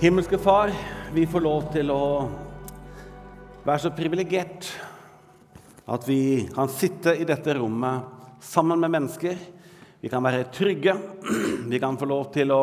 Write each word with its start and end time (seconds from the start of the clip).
Himmelske 0.00 0.38
Far, 0.38 0.70
vi 1.12 1.26
får 1.28 1.42
lov 1.44 1.66
til 1.74 1.90
å 1.92 2.04
være 3.66 3.82
så 3.82 3.90
privilegert 3.92 4.64
at 5.92 6.06
vi 6.08 6.46
kan 6.54 6.70
sitte 6.72 7.12
i 7.20 7.26
dette 7.28 7.52
rommet 7.58 8.38
sammen 8.40 8.80
med 8.80 8.94
mennesker. 8.94 9.36
Vi 10.00 10.08
kan 10.08 10.24
være 10.24 10.46
trygge. 10.56 10.94
Vi 11.68 11.80
kan 11.82 11.98
få 12.00 12.08
lov 12.08 12.30
til 12.32 12.48
å 12.48 12.62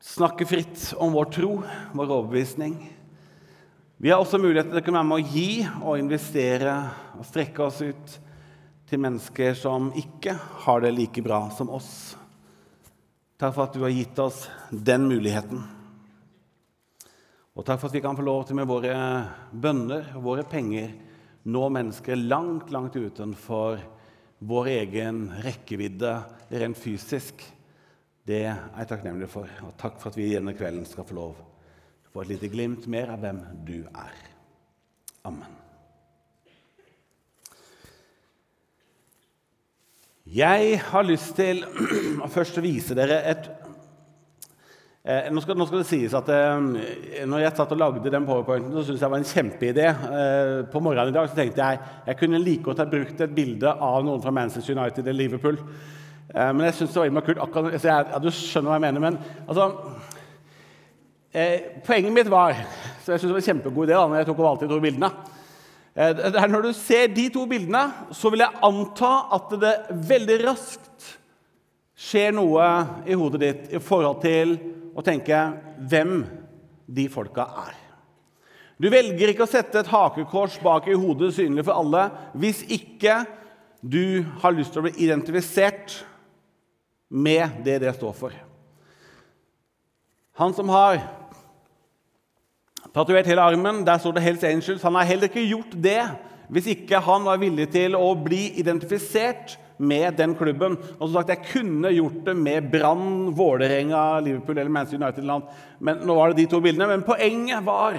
snakke 0.00 0.48
fritt 0.48 0.86
om 0.96 1.12
vår 1.12 1.28
tro, 1.36 1.50
vår 1.92 2.14
overbevisning. 2.16 2.78
Vi 4.00 4.14
har 4.14 4.24
også 4.24 4.40
mulighet 4.40 4.72
til 4.72 4.80
å 4.80 4.84
kunne 4.86 5.02
være 5.02 5.10
med 5.10 5.20
å 5.20 5.34
gi 5.36 5.50
og 5.82 6.00
investere 6.00 6.78
og 7.18 7.28
strekke 7.28 7.66
oss 7.66 7.82
ut 7.84 8.16
til 8.88 9.04
mennesker 9.04 9.52
som 9.66 9.92
ikke 9.92 10.38
har 10.64 10.80
det 10.80 10.94
like 10.96 11.28
bra 11.28 11.42
som 11.52 11.68
oss. 11.76 12.16
Takk 13.40 13.54
for 13.56 13.64
at 13.64 13.72
du 13.72 13.80
har 13.80 13.92
gitt 13.94 14.18
oss 14.20 14.42
den 14.68 15.06
muligheten. 15.08 15.62
Og 17.56 17.64
takk 17.64 17.80
for 17.80 17.88
at 17.88 17.94
vi 17.96 18.02
kan 18.04 18.18
få 18.18 18.24
lov 18.26 18.42
til 18.44 18.58
med 18.58 18.68
våre 18.68 18.92
bønner 19.56 20.10
og 20.18 20.26
våre 20.26 20.44
penger 20.44 20.92
nå 21.48 21.62
mennesker 21.72 22.20
langt, 22.20 22.68
langt 22.68 22.98
utenfor 23.00 23.80
vår 24.44 24.68
egen 24.74 25.22
rekkevidde 25.40 26.12
rent 26.52 26.80
fysisk. 26.80 27.40
Det 28.28 28.42
er 28.44 28.60
jeg 28.76 28.90
takknemlig 28.92 29.30
for. 29.32 29.48
Og 29.64 29.72
takk 29.80 29.96
for 30.02 30.12
at 30.12 30.20
vi 30.20 30.28
gjennom 30.34 30.56
kvelden 30.60 30.84
skal 30.88 31.08
få 31.08 31.16
lov 31.16 31.40
til 31.40 32.12
å 32.12 32.14
få 32.18 32.26
et 32.26 32.34
lite 32.34 32.52
glimt 32.52 32.90
mer 32.92 33.16
av 33.16 33.24
hvem 33.24 33.40
du 33.64 33.78
er. 33.88 34.22
Amen. 35.24 35.59
Jeg 40.30 40.76
har 40.92 41.02
lyst 41.02 41.32
til 41.34 41.64
å 42.24 42.28
først 42.30 42.60
vise 42.62 42.94
dere 42.94 43.16
et 43.32 43.48
eh, 45.02 45.26
nå, 45.34 45.42
skal, 45.42 45.56
nå, 45.58 45.66
skal, 45.66 45.80
det 45.80 45.88
sies 45.88 46.12
at 46.14 46.28
eh, 46.30 47.24
når 47.26 47.42
jeg 47.42 47.56
satt 47.58 47.74
og 47.74 47.80
lagde 47.80 48.12
den 48.14 48.28
powerpointen, 48.28 48.70
så 48.70 48.84
syntes 48.84 49.00
jeg 49.00 49.08
det 49.08 49.10
var 49.10 49.24
en 49.24 49.30
kjempeidé. 49.32 49.88
Eh, 49.90 50.52
på 50.70 50.82
morgenen 50.86 51.10
i 51.10 51.16
dag 51.16 51.26
så 51.32 51.34
tenkte 51.34 51.64
jeg 51.64 51.80
jeg 52.12 52.20
kunne 52.20 52.42
like 52.44 52.62
godt 52.68 52.84
ha 52.84 52.86
brukt 52.92 53.24
et 53.26 53.34
bilde 53.34 53.74
av 53.74 54.06
noen 54.06 54.22
fra 54.22 54.34
Manchester 54.36 54.78
United 54.78 55.02
eller 55.02 55.18
Liverpool. 55.18 55.58
Eh, 56.30 56.52
men 56.54 56.62
jeg 56.68 56.78
syns 56.78 56.94
det 56.94 57.02
var 57.02 57.10
innmari 57.10 57.30
kult. 57.32 57.42
akkurat, 57.48 57.74
jeg, 57.74 57.90
ja, 57.90 58.22
Du 58.22 58.30
skjønner 58.30 58.70
hva 58.70 58.78
jeg 58.78 58.86
mener. 58.86 59.06
Men 59.08 59.18
altså 59.48 59.66
eh, 61.34 61.82
Poenget 61.88 62.14
mitt 62.20 62.30
var 62.30 62.54
så 63.02 63.16
jeg 63.16 63.24
syns 63.24 63.32
det 63.32 63.34
var 63.34 63.42
en 63.42 63.50
kjempegod 63.50 63.90
idé 63.90 63.98
da 63.98 64.06
når 64.06 64.22
jeg 64.22 64.30
tok 64.30 64.44
og 64.44 64.50
valgte 64.52 64.70
de 64.70 64.76
to 64.76 64.82
bildene. 64.86 65.10
Eh, 66.00 66.48
når 66.48 66.62
du 66.64 66.72
ser 66.76 67.10
de 67.12 67.26
to 67.32 67.44
bildene, 67.48 67.82
så 68.16 68.30
vil 68.32 68.44
jeg 68.44 68.62
anta 68.64 69.12
at 69.36 69.52
det 69.60 69.74
veldig 70.08 70.38
raskt 70.46 71.08
skjer 72.00 72.32
noe 72.32 72.68
i 73.04 73.16
hodet 73.18 73.40
ditt 73.42 73.74
i 73.76 73.82
forhold 73.84 74.22
til 74.22 74.54
å 74.96 75.04
tenke 75.04 75.42
hvem 75.90 76.22
de 76.90 77.04
folka 77.12 77.44
er. 77.66 77.76
Du 78.80 78.88
velger 78.88 79.34
ikke 79.34 79.44
å 79.44 79.50
sette 79.50 79.82
et 79.82 79.90
hakekors 79.92 80.56
bak 80.64 80.88
i 80.88 80.96
hodet 80.96 81.34
synlig 81.36 81.66
for 81.66 81.76
alle 81.82 82.06
hvis 82.40 82.62
ikke 82.72 83.18
du 83.80 84.24
har 84.40 84.56
lyst 84.56 84.72
til 84.72 84.80
å 84.80 84.86
bli 84.88 84.96
identifisert 85.04 85.98
med 87.12 87.60
det 87.66 87.76
det 87.84 87.92
står 87.98 88.16
for. 88.16 88.32
Han 90.40 90.56
som 90.56 90.72
har 90.72 91.02
tatovert 92.94 93.26
hele 93.30 93.42
armen. 93.42 93.84
Der 93.86 93.98
står 93.98 94.12
det 94.12 94.22
'Hells 94.22 94.44
Angels'. 94.44 94.82
Han 94.82 94.94
har 94.94 95.04
heller 95.04 95.28
ikke 95.28 95.48
gjort 95.48 95.74
det 95.82 96.02
hvis 96.50 96.66
ikke 96.66 96.98
han 96.98 97.24
var 97.24 97.38
villig 97.38 97.70
til 97.70 97.94
å 97.94 98.14
bli 98.14 98.58
identifisert 98.58 99.56
med 99.78 100.16
den 100.18 100.34
klubben. 100.34 100.76
Og 100.98 101.08
som 101.08 101.12
sagt, 101.12 101.28
Jeg 101.28 101.46
kunne 101.52 101.88
gjort 101.88 102.24
det 102.26 102.36
med 102.36 102.70
Brann, 102.70 103.36
Vålerenga, 103.36 104.20
Liverpool 104.20 104.58
eller 104.58 104.70
Manchester 104.70 104.98
United. 104.98 105.42
Men 105.80 105.96
nå 105.96 106.14
var 106.14 106.28
det 106.28 106.36
de 106.36 106.46
to 106.46 106.60
bildene. 106.60 106.88
Men 106.88 107.02
poenget 107.02 107.64
var 107.64 107.96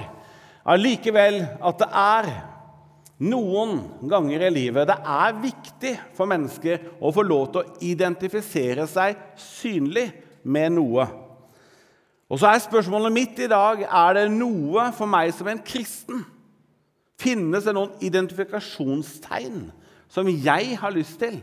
allikevel 0.66 1.48
at 1.62 1.80
det 1.80 1.88
er 1.94 2.32
noen 3.22 3.84
ganger 4.10 4.48
i 4.48 4.54
livet 4.54 4.90
det 4.90 4.98
er 4.98 5.42
viktig 5.44 5.92
for 6.18 6.30
mennesker 6.30 6.88
å 7.02 7.12
få 7.14 7.22
lov 7.22 7.52
til 7.52 7.62
å 7.62 7.82
identifisere 7.86 8.88
seg 8.90 9.20
synlig 9.38 10.08
med 10.44 10.74
noe. 10.74 11.06
Og 12.32 12.40
så 12.40 12.48
er 12.48 12.64
spørsmålet 12.64 13.12
mitt 13.12 13.40
i 13.44 13.50
dag 13.52 13.84
er 13.84 14.14
det 14.16 14.30
noe 14.32 14.88
for 14.96 15.10
meg 15.10 15.34
som 15.36 15.50
en 15.52 15.60
kristen. 15.68 16.24
Finnes 17.20 17.68
det 17.68 17.74
noen 17.76 17.92
identifikasjonstegn 18.00 19.66
som 20.12 20.30
jeg 20.32 20.78
har 20.80 20.96
lyst 20.96 21.20
til 21.20 21.42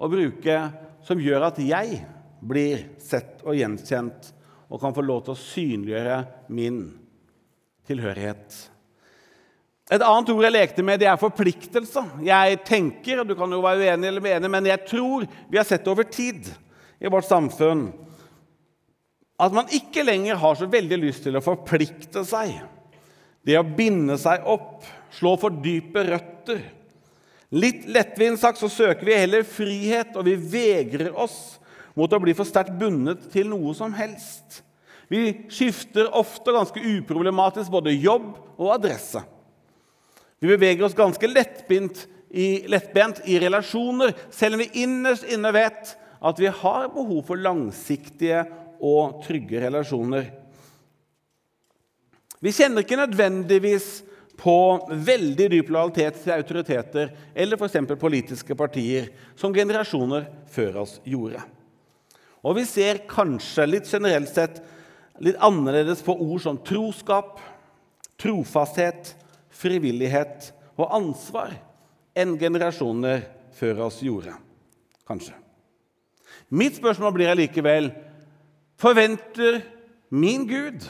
å 0.00 0.08
bruke, 0.10 0.56
som 1.04 1.20
gjør 1.20 1.50
at 1.50 1.60
jeg 1.60 2.00
blir 2.42 2.86
sett 3.02 3.44
og 3.44 3.58
gjenkjent 3.58 4.32
og 4.72 4.80
kan 4.80 4.94
få 4.96 5.04
lov 5.04 5.26
til 5.26 5.34
å 5.34 5.42
synliggjøre 5.42 6.18
min 6.56 6.80
tilhørighet? 7.88 8.56
Et 9.92 10.00
annet 10.00 10.30
ord 10.32 10.46
jeg 10.46 10.54
lekte 10.54 10.84
med, 10.86 11.02
det 11.02 11.10
er 11.10 11.20
forpliktelse. 11.20 12.06
Jeg 12.24 12.62
tenker, 12.64 13.20
og 13.20 13.28
du 13.28 13.34
kan 13.36 13.52
jo 13.52 13.60
være 13.60 13.84
uenig 13.84 14.08
eller 14.08 14.24
uenig, 14.24 14.50
men 14.54 14.70
jeg 14.70 14.86
tror 14.88 15.26
vi 15.52 15.60
har 15.60 15.68
sett 15.68 15.84
det 15.84 15.92
over 15.92 16.08
tid 16.08 16.48
i 17.02 17.12
vårt 17.12 17.28
samfunn 17.28 17.90
at 19.42 19.54
man 19.54 19.70
ikke 19.74 20.04
lenger 20.06 20.38
har 20.38 20.58
så 20.58 20.68
veldig 20.70 20.98
lyst 21.02 21.24
til 21.26 21.34
å 21.38 21.42
forplikte 21.42 22.22
seg. 22.28 22.54
Det 23.42 23.56
å 23.58 23.66
binde 23.66 24.14
seg 24.20 24.44
opp, 24.46 24.84
slå 25.12 25.34
for 25.40 25.62
dype 25.64 26.04
røtter. 26.06 26.62
Litt 27.52 27.88
lettvint 27.90 28.40
sagt 28.40 28.62
så 28.62 28.70
søker 28.70 29.04
vi 29.04 29.18
heller 29.18 29.42
frihet, 29.44 30.14
og 30.16 30.28
vi 30.28 30.36
vegrer 30.36 31.10
oss 31.18 31.58
mot 31.98 32.12
å 32.14 32.20
bli 32.22 32.32
for 32.38 32.48
sterkt 32.48 32.78
bundet 32.80 33.26
til 33.34 33.50
noe 33.50 33.74
som 33.76 33.92
helst. 33.96 34.62
Vi 35.12 35.26
skifter 35.52 36.08
ofte 36.16 36.54
ganske 36.54 36.80
uproblematisk 36.80 37.68
både 37.74 37.92
jobb 37.92 38.30
og 38.56 38.70
adresse. 38.78 39.20
Vi 40.40 40.48
beveger 40.48 40.86
oss 40.86 40.96
ganske 40.96 41.28
lettbent 41.28 42.06
i, 42.32 42.64
lettbent 42.70 43.20
i 43.28 43.36
relasjoner, 43.42 44.14
selv 44.32 44.56
om 44.56 44.62
vi 44.62 44.86
innerst 44.86 45.26
inne 45.28 45.52
vet 45.52 45.92
at 46.22 46.40
vi 46.40 46.48
har 46.48 46.88
behov 46.94 47.26
for 47.26 47.42
langsiktige 47.42 48.46
og 48.82 49.20
trygge 49.24 49.62
relasjoner. 49.62 50.30
Vi 52.42 52.50
kjenner 52.50 52.82
ikke 52.82 52.98
nødvendigvis 52.98 54.02
på 54.42 54.56
veldig 54.90 55.46
dyp 55.52 55.68
lojalitet 55.70 56.18
til 56.24 56.34
autoriteter 56.34 57.12
eller 57.34 57.60
f.eks. 57.60 57.78
politiske 58.00 58.56
partier, 58.58 59.12
som 59.38 59.54
generasjoner 59.54 60.26
før 60.50 60.82
oss 60.82 60.96
gjorde. 61.06 61.42
Og 62.42 62.58
vi 62.58 62.66
ser 62.66 63.04
kanskje 63.06 63.68
litt 63.68 63.86
generelt 63.86 64.32
sett 64.32 64.58
litt 65.22 65.38
annerledes 65.38 66.02
på 66.02 66.16
ord 66.18 66.42
som 66.42 66.58
troskap, 66.66 67.36
trofasthet, 68.18 69.12
frivillighet 69.52 70.50
og 70.74 70.88
ansvar 70.98 71.54
enn 72.18 72.34
generasjoner 72.40 73.22
før 73.54 73.86
oss 73.86 74.00
gjorde. 74.02 74.34
Kanskje. 75.06 75.36
Mitt 76.52 76.76
spørsmål 76.80 77.14
blir 77.14 77.30
allikevel 77.32 77.92
forventer 78.82 79.62
min 80.10 80.46
Gud 80.48 80.86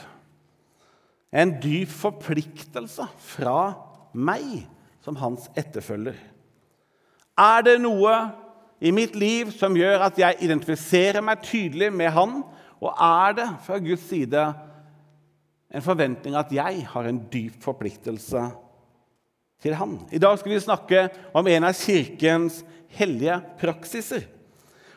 en 1.32 1.54
dyp 1.62 1.91
forpliktelse 1.92 3.06
fra 3.32 3.72
meg 4.12 4.64
som 5.04 5.16
hans 5.20 5.48
etterfølger. 5.58 6.16
Er 7.41 7.64
det 7.64 7.78
noe 7.80 8.12
i 8.82 8.92
mitt 8.94 9.14
liv 9.16 9.53
som 9.54 9.76
gjør 9.78 10.04
at 10.08 10.19
jeg 10.20 10.42
identifiserer 10.44 11.25
meg 11.25 11.44
tydelig 11.47 11.88
med 11.94 12.12
han? 12.12 12.42
Og 12.82 12.91
er 12.92 13.38
det 13.38 13.48
fra 13.64 13.78
Guds 13.80 14.04
side 14.10 14.42
en 15.72 15.84
forventning 15.84 16.36
at 16.36 16.53
jeg 16.53 16.84
har 16.92 17.09
en 17.09 17.22
dyp 17.33 17.56
forpliktelse 17.65 18.44
til 19.62 19.77
han? 19.78 19.97
I 20.12 20.21
dag 20.21 20.36
skal 20.39 20.53
vi 20.53 20.60
snakke 20.60 21.06
om 21.33 21.48
en 21.48 21.68
av 21.71 21.78
Kirkens 21.78 22.60
hellige 22.92 23.41
praksiser. 23.62 24.27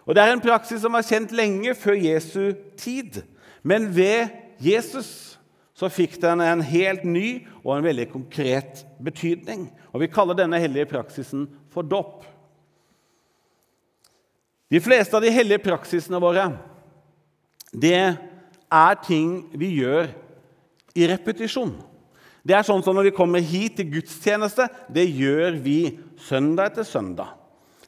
Og 0.06 0.16
Det 0.16 0.24
er 0.24 0.34
en 0.34 0.42
praksis 0.42 0.82
som 0.82 0.94
var 0.94 1.06
kjent 1.06 1.32
lenge 1.34 1.74
før 1.76 1.98
Jesu 1.98 2.54
tid. 2.78 3.24
Men 3.64 3.90
ved 3.96 4.30
Jesus 4.62 5.40
så 5.76 5.90
fikk 5.92 6.20
den 6.22 6.42
en 6.42 6.62
helt 6.64 7.04
ny 7.04 7.48
og 7.64 7.76
en 7.76 7.84
veldig 7.84 8.08
konkret 8.14 8.86
betydning. 9.04 9.68
Og 9.94 10.02
Vi 10.02 10.12
kaller 10.14 10.38
denne 10.38 10.60
hellige 10.62 10.86
praksisen 10.86 11.50
for 11.74 11.82
dåp. 11.82 12.24
De 14.72 14.80
fleste 14.82 15.16
av 15.16 15.22
de 15.22 15.34
hellige 15.34 15.62
praksisene 15.66 16.22
våre 16.22 16.48
det 17.76 18.16
er 18.72 19.02
ting 19.04 19.50
vi 19.52 19.74
gjør 19.82 20.08
i 20.96 21.08
repetisjon. 21.12 21.74
Det 22.46 22.56
er 22.56 22.64
sånn 22.64 22.84
som 22.86 22.96
Når 22.96 23.10
vi 23.10 23.18
kommer 23.18 23.42
hit 23.42 23.76
til 23.76 23.90
gudstjeneste, 23.98 24.70
det 24.88 25.10
gjør 25.10 25.58
vi 25.60 25.98
søndag 26.22 26.72
etter 26.72 26.86
søndag. 26.88 27.34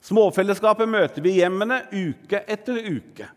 Småfellesskapet 0.08 0.88
møter 0.88 1.24
vi 1.24 1.34
i 1.36 1.42
hjemmene 1.42 1.82
uke 1.92 2.44
etter 2.48 2.80
uke. 2.88 3.28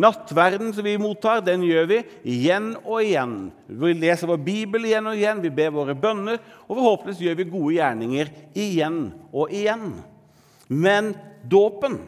Nattverden 0.00 0.70
som 0.72 0.86
vi 0.86 0.94
mottar, 1.00 1.42
den 1.44 1.64
gjør 1.66 1.88
vi 1.90 1.98
igjen 2.30 2.70
og 2.84 3.02
igjen. 3.02 3.34
Vi 3.66 3.90
leser 3.98 4.30
vår 4.30 4.38
bibel 4.46 4.86
igjen 4.86 5.08
og 5.10 5.18
igjen, 5.18 5.42
vi 5.42 5.50
ber 5.52 5.74
våre 5.74 5.96
bønner, 5.98 6.38
og 6.68 6.78
forhåpentligvis 6.78 7.24
gjør 7.26 7.38
vi 7.40 7.48
gode 7.50 7.74
gjerninger 7.74 8.30
igjen 8.54 9.00
og 9.32 9.52
igjen. 9.52 9.90
Men 10.70 11.12
dåpen, 11.50 11.98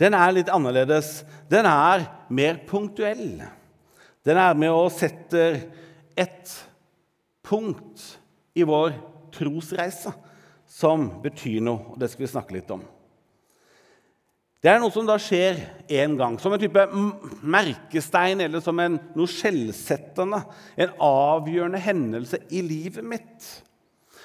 den 0.00 0.16
er 0.16 0.34
litt 0.34 0.50
annerledes. 0.50 1.20
Den 1.52 1.68
er 1.68 2.08
mer 2.32 2.58
punktuell. 2.66 3.44
Den 4.24 4.40
er 4.40 4.56
med 4.58 4.72
og 4.72 4.90
setter 4.96 5.60
et 6.16 6.56
punkt 7.44 8.08
i 8.56 8.64
vår 8.64 8.96
trosreise 9.34 10.14
som 10.66 11.10
betyr 11.22 11.60
noe, 11.62 11.92
og 11.92 12.00
det 12.00 12.08
skal 12.10 12.24
vi 12.24 12.32
snakke 12.32 12.56
litt 12.56 12.72
om. 12.72 12.82
Det 14.64 14.72
er 14.72 14.78
noe 14.80 14.92
som 14.94 15.04
da 15.04 15.18
skjer 15.20 15.58
én 15.92 16.14
gang, 16.16 16.38
som 16.40 16.54
en 16.56 16.60
type 16.62 16.86
merkestein 17.44 18.40
eller 18.40 18.62
som 18.64 18.78
en, 18.80 18.96
noe 19.12 19.28
skjellsettende. 19.28 20.40
En 20.80 20.94
avgjørende 21.04 21.82
hendelse 21.84 22.40
i 22.48 22.62
livet 22.64 23.04
mitt. 23.04 23.50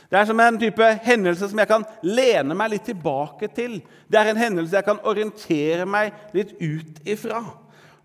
Det 0.07 0.15
er 0.15 0.29
som 0.29 0.39
en 0.39 0.61
type 0.61 0.87
hendelse 1.03 1.51
som 1.51 1.59
jeg 1.59 1.69
kan 1.69 1.83
lene 2.07 2.55
meg 2.55 2.71
litt 2.71 2.87
tilbake 2.87 3.51
til. 3.51 3.81
Det 4.07 4.21
er 4.21 4.31
en 4.31 4.39
hendelse 4.39 4.79
jeg 4.79 4.87
kan 4.87 5.03
orientere 5.11 5.85
meg 5.85 6.15
litt 6.33 6.55
ut 6.55 7.03
ifra. 7.03 7.43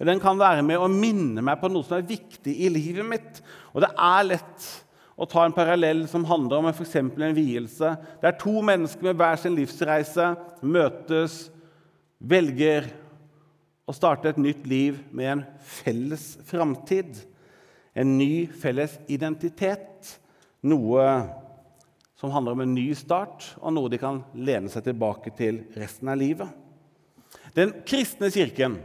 Den 0.02 0.19
kan 0.20 0.37
være 0.37 0.66
med 0.66 0.82
å 0.82 0.90
minne 0.90 1.40
meg 1.40 1.62
på 1.62 1.70
noe 1.70 1.87
som 1.87 2.00
er 2.00 2.10
viktig 2.10 2.58
i 2.66 2.69
livet 2.69 3.06
mitt. 3.06 3.40
Og 3.72 3.87
det 3.87 3.94
er 3.94 4.30
lett 4.34 4.70
å 5.14 5.30
ta 5.30 5.46
en 5.46 5.54
parallell 5.54 6.02
som 6.10 6.26
handler 6.26 6.58
om 6.58 6.72
f.eks. 6.75 6.98
en 6.98 7.38
vielse. 7.38 7.94
Der 8.20 8.38
to 8.42 8.58
mennesker 8.58 9.06
med 9.06 9.22
hver 9.22 9.38
sin 9.38 9.54
livsreise 9.54 10.32
møtes, 10.60 11.44
velger 12.25 12.88
å 13.85 13.93
starte 13.93 14.31
et 14.32 14.41
nytt 14.41 14.65
liv 14.69 14.99
med 15.12 15.31
en 15.31 15.44
felles 15.61 16.35
framtid. 16.49 17.19
En 17.94 18.17
ny 18.19 18.47
felles 18.49 18.97
identitet. 19.12 20.15
Noe 20.65 21.05
som 22.17 22.32
handler 22.32 22.56
om 22.56 22.65
en 22.65 22.75
ny 22.75 22.88
start, 22.97 23.50
og 23.61 23.75
noe 23.76 23.91
de 23.93 24.00
kan 24.00 24.23
lene 24.32 24.71
seg 24.73 24.87
tilbake 24.87 25.35
til 25.37 25.61
resten 25.76 26.09
av 26.09 26.17
livet. 26.17 26.49
Den 27.55 27.75
kristne 27.87 28.31
kirken 28.32 28.79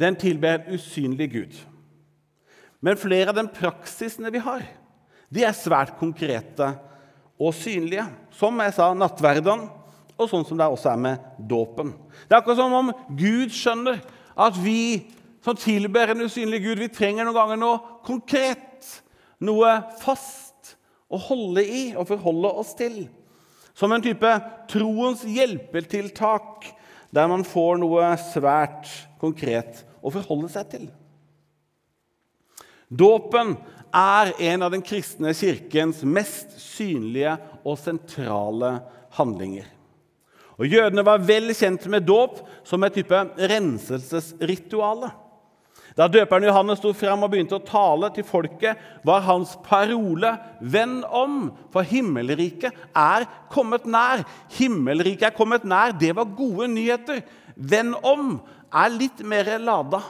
den 0.00 0.16
tilber 0.18 0.58
en 0.58 0.74
usynlig 0.74 1.28
Gud. 1.32 1.56
Men 2.80 2.98
flere 2.98 3.30
av 3.30 3.36
de 3.36 3.44
praksisene 3.52 4.32
vi 4.32 4.40
har, 4.42 4.64
de 5.30 5.44
er 5.44 5.54
svært 5.54 5.98
konkrete 6.00 6.72
og 7.40 7.52
synlige. 7.54 8.06
Som 8.34 8.58
jeg 8.64 8.74
sa, 8.76 8.90
nattverden, 8.96 9.68
og 10.20 10.28
sånn 10.30 10.44
som 10.46 10.58
det 10.60 10.68
også 10.68 10.92
er 10.92 11.00
med 11.00 11.30
dåpen. 11.50 11.94
Det 12.28 12.34
er 12.34 12.40
akkurat 12.42 12.60
som 12.60 12.76
om 12.76 12.92
Gud 13.16 13.54
skjønner 13.54 14.02
at 14.40 14.58
vi 14.60 15.08
som 15.44 15.56
tilber 15.56 16.12
en 16.12 16.26
usynlig 16.26 16.60
Gud, 16.64 16.80
vi 16.82 16.90
trenger 16.92 17.24
noen 17.24 17.36
ganger 17.36 17.60
noe 17.60 17.78
konkret, 18.04 18.88
noe 19.40 19.78
fast 20.02 20.74
å 21.10 21.18
holde 21.30 21.64
i 21.64 21.84
og 21.94 22.08
forholde 22.10 22.52
oss 22.60 22.74
til. 22.78 23.02
Som 23.72 23.94
en 23.96 24.04
type 24.04 24.30
troens 24.68 25.24
hjelpetiltak, 25.24 26.68
der 27.10 27.30
man 27.30 27.46
får 27.46 27.80
noe 27.80 28.12
svært 28.30 28.90
konkret 29.20 29.82
å 30.04 30.12
forholde 30.12 30.52
seg 30.52 30.68
til. 30.74 30.86
Dåpen 32.90 33.54
er 33.94 34.32
en 34.50 34.66
av 34.66 34.74
den 34.74 34.84
kristne 34.84 35.32
kirkens 35.34 36.04
mest 36.06 36.56
synlige 36.60 37.36
og 37.64 37.78
sentrale 37.80 38.76
handlinger. 39.16 39.66
Og 40.60 40.68
Jødene 40.68 41.04
var 41.06 41.22
vel 41.24 41.54
kjent 41.56 41.86
med 41.88 42.04
dåp 42.04 42.42
som 42.68 42.84
et 42.84 42.98
type 42.98 43.16
renselsesrituale. 43.50 45.08
Da 45.96 46.06
døperen 46.06 46.44
Johannes 46.46 46.78
sto 46.78 46.92
fram 46.94 47.24
og 47.24 47.32
begynte 47.32 47.56
å 47.56 47.64
tale 47.66 48.10
til 48.14 48.26
folket, 48.28 48.78
var 49.04 49.24
hans 49.26 49.56
parole 49.64 50.36
'Venn 50.60 51.02
om, 51.04 51.50
for 51.72 51.82
himmelriket 51.82 52.76
er 52.94 53.26
kommet 53.50 53.88
nær'. 53.88 54.24
Himmelriket 54.54 55.32
er 55.32 55.36
kommet 55.36 55.64
nær, 55.64 55.96
det 55.98 56.14
var 56.16 56.30
gode 56.36 56.68
nyheter. 56.68 57.22
'Venn 57.56 57.94
om' 58.04 58.40
er 58.72 58.88
litt 58.88 59.24
mer 59.24 59.58
lada. 59.58 60.02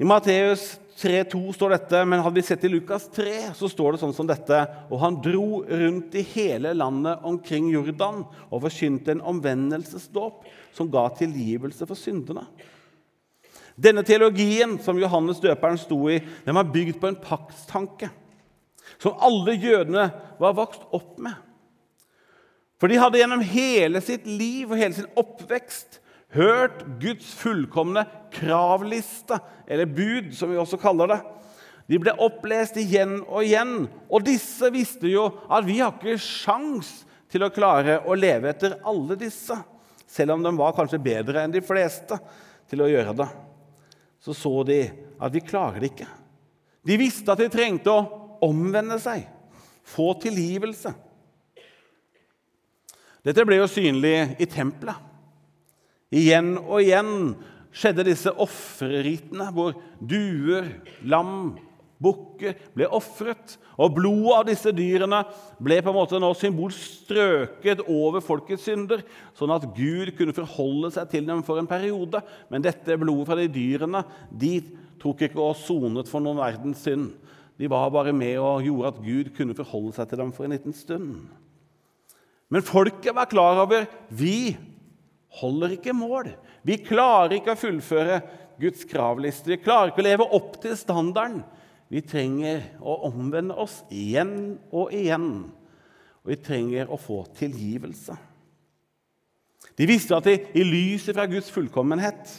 I 0.00 0.04
Matteus 0.04 0.80
3,2 1.00 1.54
står 1.56 1.72
dette, 1.72 2.00
men 2.04 2.20
hadde 2.20 2.36
vi 2.36 2.42
sett 2.44 2.64
i 2.64 2.68
Lukas 2.68 3.06
3, 3.14 3.54
så 3.56 3.68
står 3.72 3.94
det 3.94 4.00
sånn 4.02 4.12
som 4.12 4.28
dette. 4.28 4.58
Og 4.92 5.00
han 5.00 5.16
dro 5.24 5.62
rundt 5.64 6.16
i 6.20 6.24
hele 6.34 6.74
landet 6.76 7.24
omkring 7.24 7.70
Jordan 7.72 8.26
og 8.50 8.66
forkynte 8.66 9.14
en 9.14 9.24
omvendelsesdåp 9.32 10.44
som 10.76 10.90
ga 10.92 11.06
tilgivelse 11.16 11.88
for 11.88 11.96
syndene. 11.96 12.44
Denne 13.80 14.04
teologien 14.04 14.76
som 14.84 14.98
Johannes 15.00 15.40
døperen 15.40 15.80
sto 15.80 16.02
i, 16.12 16.18
den 16.44 16.58
var 16.58 16.68
bygd 16.68 17.00
på 17.00 17.08
en 17.08 17.20
paktstanke 17.22 18.10
som 19.00 19.16
alle 19.24 19.54
jødene 19.56 20.10
var 20.40 20.56
vokst 20.58 20.84
opp 20.92 21.16
med. 21.22 21.32
For 22.80 22.92
de 22.92 23.00
hadde 23.00 23.20
gjennom 23.20 23.44
hele 23.44 24.00
sitt 24.04 24.28
liv 24.28 24.68
og 24.68 24.80
hele 24.80 24.96
sin 24.96 25.08
oppvekst 25.20 26.00
hørt 26.34 26.84
Guds 27.02 27.32
fullkomne 27.38 28.04
kravliste, 28.34 29.40
eller 29.66 29.86
bud, 29.86 30.32
som 30.36 30.50
vi 30.50 30.58
også 30.60 30.78
kaller 30.80 31.14
det. 31.14 31.20
De 31.90 31.98
ble 31.98 32.14
opplest 32.22 32.76
igjen 32.78 33.18
og 33.24 33.42
igjen, 33.42 33.88
og 34.06 34.22
disse 34.26 34.70
visste 34.70 35.10
jo 35.10 35.26
at 35.50 35.66
vi 35.66 35.80
har 35.80 35.96
ikke 35.96 36.20
sjans 36.22 37.00
til 37.30 37.42
å 37.46 37.52
klare 37.54 38.00
å 38.06 38.14
leve 38.18 38.52
etter 38.52 38.78
alle 38.86 39.16
disse, 39.18 39.56
selv 40.06 40.36
om 40.36 40.44
de 40.44 40.54
var 40.58 40.74
kanskje 40.76 41.02
bedre 41.02 41.42
enn 41.42 41.54
de 41.54 41.62
fleste 41.62 42.18
til 42.70 42.82
å 42.84 42.88
gjøre 42.90 43.14
det. 43.18 43.28
Så 44.22 44.34
så 44.36 44.54
de 44.66 44.80
at 45.18 45.34
vi 45.34 45.42
klarer 45.42 45.82
det 45.82 45.92
ikke. 45.92 46.08
De 46.86 46.96
visste 47.00 47.32
at 47.32 47.42
de 47.42 47.50
trengte 47.52 47.92
å 47.92 48.06
omvende 48.46 48.96
seg, 49.02 49.26
få 49.84 50.12
tilgivelse. 50.22 50.92
Dette 53.26 53.44
ble 53.44 53.58
jo 53.58 53.68
synlig 53.68 54.14
i 54.40 54.48
tempelet. 54.48 55.09
Igjen 56.10 56.56
og 56.58 56.80
igjen 56.82 57.34
skjedde 57.70 58.08
disse 58.08 58.32
offerritene 58.42 59.46
hvor 59.54 59.76
duer, 60.02 60.66
lam, 61.06 61.52
bukker 62.00 62.56
ble 62.74 62.88
ofret. 62.90 63.56
Og 63.80 63.94
blodet 63.96 64.36
av 64.36 64.46
disse 64.48 64.72
dyrene 64.74 65.22
ble 65.62 65.78
på 65.80 65.92
en 65.92 65.98
måte 66.00 66.20
nå 66.20 66.32
symbolsk 66.36 67.04
strøket 67.04 67.84
over 67.86 68.24
folkets 68.24 68.66
synder, 68.68 69.04
sånn 69.38 69.54
at 69.54 69.68
Gud 69.76 70.12
kunne 70.18 70.34
forholde 70.36 70.90
seg 70.96 71.12
til 71.12 71.28
dem 71.28 71.44
for 71.46 71.60
en 71.60 71.70
periode. 71.70 72.22
Men 72.50 72.64
dette 72.64 72.98
blodet 73.00 73.28
fra 73.28 73.38
de 73.38 73.48
dyrene 73.52 74.02
de 74.30 74.54
tok 75.00 75.28
ikke 75.28 75.40
og 75.40 75.56
sonet 75.60 76.10
for 76.10 76.24
noen 76.24 76.40
verdens 76.40 76.82
synd. 76.84 77.12
De 77.60 77.68
var 77.68 77.92
bare 77.92 78.12
med 78.16 78.38
og 78.40 78.64
gjorde 78.64 78.90
at 78.94 79.00
Gud 79.04 79.30
kunne 79.36 79.56
forholde 79.56 79.94
seg 79.96 80.10
til 80.10 80.20
dem 80.22 80.34
for 80.34 80.46
en 80.46 80.56
liten 80.56 80.76
stund. 80.76 81.28
Men 82.50 82.66
folket 82.66 83.14
var 83.14 83.28
klar 83.30 83.60
over 83.62 83.84
vi 84.08 84.56
holder 85.38 85.76
ikke 85.76 85.94
mål. 85.94 86.32
Vi 86.66 86.80
klarer 86.82 87.38
ikke 87.38 87.54
å 87.54 87.60
fullføre 87.60 88.20
Guds 88.60 88.84
kravliste. 88.88 89.52
Vi 89.52 89.60
klarer 89.62 89.92
ikke 89.92 90.02
å 90.02 90.08
leve 90.08 90.28
opp 90.36 90.58
til 90.62 90.76
standarden. 90.78 91.42
Vi 91.90 92.02
trenger 92.06 92.62
å 92.78 93.00
omvende 93.08 93.56
oss 93.58 93.80
igjen 93.90 94.58
og 94.70 94.92
igjen. 94.94 95.48
Og 96.22 96.34
vi 96.34 96.38
trenger 96.42 96.90
å 96.92 96.98
få 97.00 97.22
tilgivelse. 97.38 98.16
De 99.78 99.86
visste 99.88 100.16
at 100.16 100.28
i 100.28 100.64
lyset 100.66 101.16
fra 101.16 101.24
Guds 101.30 101.48
fullkommenhet 101.52 102.34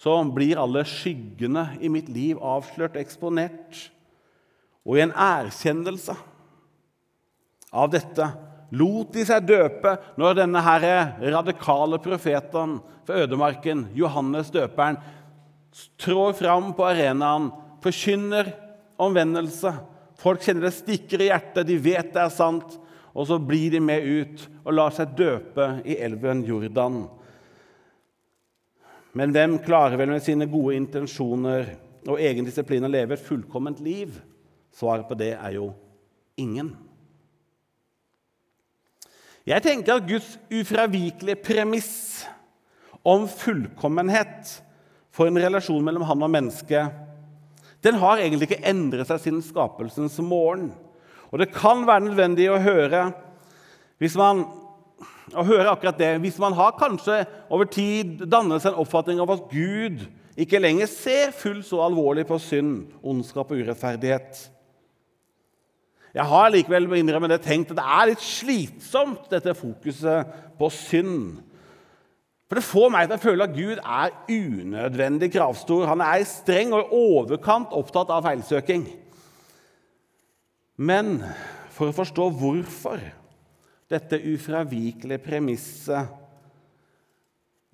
så 0.00 0.16
blir 0.32 0.60
alle 0.60 0.84
skyggene 0.88 1.76
i 1.80 1.90
mitt 1.92 2.08
liv 2.12 2.40
avslørt 2.40 2.96
og 2.96 3.02
eksponert. 3.02 3.86
Og 4.86 4.98
i 4.98 5.04
en 5.04 5.12
erkjennelse 5.12 6.14
av 7.76 7.90
dette 7.92 8.28
lot 8.74 9.12
de 9.14 9.24
seg 9.26 9.46
døpe 9.46 9.92
når 10.18 10.40
denne 10.40 10.62
her 10.64 10.86
radikale 11.22 12.00
profeten 12.02 12.78
fra 13.06 13.20
ødemarken, 13.22 13.86
Johannes 13.94 14.50
døperen, 14.54 14.98
trår 16.00 16.34
fram 16.38 16.72
på 16.74 16.86
arenaen, 16.88 17.50
forkynner 17.84 18.50
omvendelse. 18.98 19.72
Folk 20.18 20.42
kjenner 20.42 20.68
det 20.68 20.76
stikker 20.78 21.22
i 21.22 21.30
hjertet, 21.30 21.66
de 21.68 21.76
vet 21.78 22.10
det 22.14 22.22
er 22.24 22.32
sant. 22.32 22.78
Og 23.16 23.28
så 23.30 23.38
blir 23.40 23.70
de 23.72 23.80
med 23.80 24.04
ut 24.04 24.42
og 24.64 24.74
lar 24.76 24.92
seg 24.92 25.14
døpe 25.16 25.68
i 25.88 25.96
elven 26.04 26.42
Jordan. 26.44 27.06
Men 29.16 29.32
hvem 29.32 29.56
klarer 29.64 29.96
vel 29.96 30.12
med 30.12 30.24
sine 30.24 30.48
gode 30.50 30.76
intensjoner 30.76 31.70
og 32.06 32.20
egen 32.20 32.44
disiplin 32.44 32.84
å 32.84 32.92
leve 32.92 33.16
et 33.16 33.24
fullkomment 33.24 33.80
liv? 33.80 34.18
Svaret 34.76 35.08
på 35.08 35.16
det 35.16 35.32
er 35.32 35.56
jo 35.56 35.70
ingen. 36.36 36.74
Jeg 39.46 39.62
tenker 39.62 40.00
at 40.00 40.08
Guds 40.08 40.32
ufravikelige 40.50 41.38
premiss 41.38 42.26
om 43.06 43.28
fullkommenhet 43.30 44.56
for 45.14 45.30
en 45.30 45.38
relasjon 45.38 45.84
mellom 45.86 46.02
han 46.08 46.24
og 46.26 46.32
mennesket, 46.34 46.90
den 47.86 48.00
har 48.02 48.18
egentlig 48.18 48.48
ikke 48.48 48.66
endret 48.66 49.06
seg 49.06 49.20
siden 49.22 49.44
skapelsens 49.44 50.18
morgen. 50.24 50.72
Og 51.30 51.38
det 51.38 51.52
kan 51.54 51.84
være 51.86 52.08
nødvendig 52.08 52.48
å 52.50 52.58
høre 52.62 53.04
man, 54.18 54.42
å 55.30 55.44
høre 55.46 55.70
akkurat 55.70 55.98
det, 56.00 56.10
hvis 56.24 56.40
man 56.42 56.56
har 56.58 56.74
kanskje 56.80 57.22
over 57.46 57.70
tid 57.70 58.26
dannet 58.26 58.64
seg 58.64 58.74
en 58.74 58.82
oppfatning 58.82 59.22
av 59.22 59.32
at 59.36 59.46
Gud 59.52 60.02
ikke 60.36 60.60
lenger 60.60 60.90
ser 60.90 61.32
fullt 61.32 61.64
så 61.70 61.80
alvorlig 61.86 62.26
på 62.28 62.36
synd, 62.42 62.90
ondskap 63.00 63.54
og 63.54 63.62
urettferdighet. 63.62 64.42
Jeg 66.16 66.24
har 66.30 66.48
likevel 66.48 66.86
det, 66.88 67.42
tenkt 67.44 67.74
at 67.74 67.76
det 67.76 67.84
er 67.84 68.08
litt 68.08 68.22
slitsomt, 68.24 69.26
dette 69.28 69.52
fokuset 69.56 70.30
på 70.56 70.70
synd. 70.72 71.42
For 72.46 72.56
det 72.56 72.64
får 72.64 72.92
meg 72.94 73.08
til 73.08 73.18
å 73.18 73.24
føle 73.24 73.46
at 73.48 73.56
Gud 73.56 73.80
er 73.82 74.14
unødvendig 74.30 75.32
kravstor. 75.34 75.88
Han 75.90 76.00
er 76.00 76.24
streng 76.24 76.72
og 76.72 76.86
i 76.86 77.00
overkant 77.02 77.74
opptatt 77.74 78.12
av 78.14 78.24
feilsøking. 78.24 78.86
Men 80.78 81.18
for 81.74 81.90
å 81.90 81.96
forstå 81.96 82.30
hvorfor 82.38 83.02
dette 83.90 84.22
ufravikelige 84.32 85.20
premisset 85.22 86.14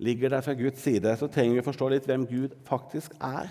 ligger 0.03 0.33
der 0.33 0.43
fra 0.43 0.57
Guds 0.57 0.81
side, 0.83 1.15
så 1.15 1.29
trenger 1.31 1.55
vi 1.55 1.63
å 1.63 1.69
forstå 1.69 1.93
litt 1.93 2.09
hvem 2.09 2.25
Gud 2.27 2.57
faktisk 2.67 3.15
er. 3.23 3.47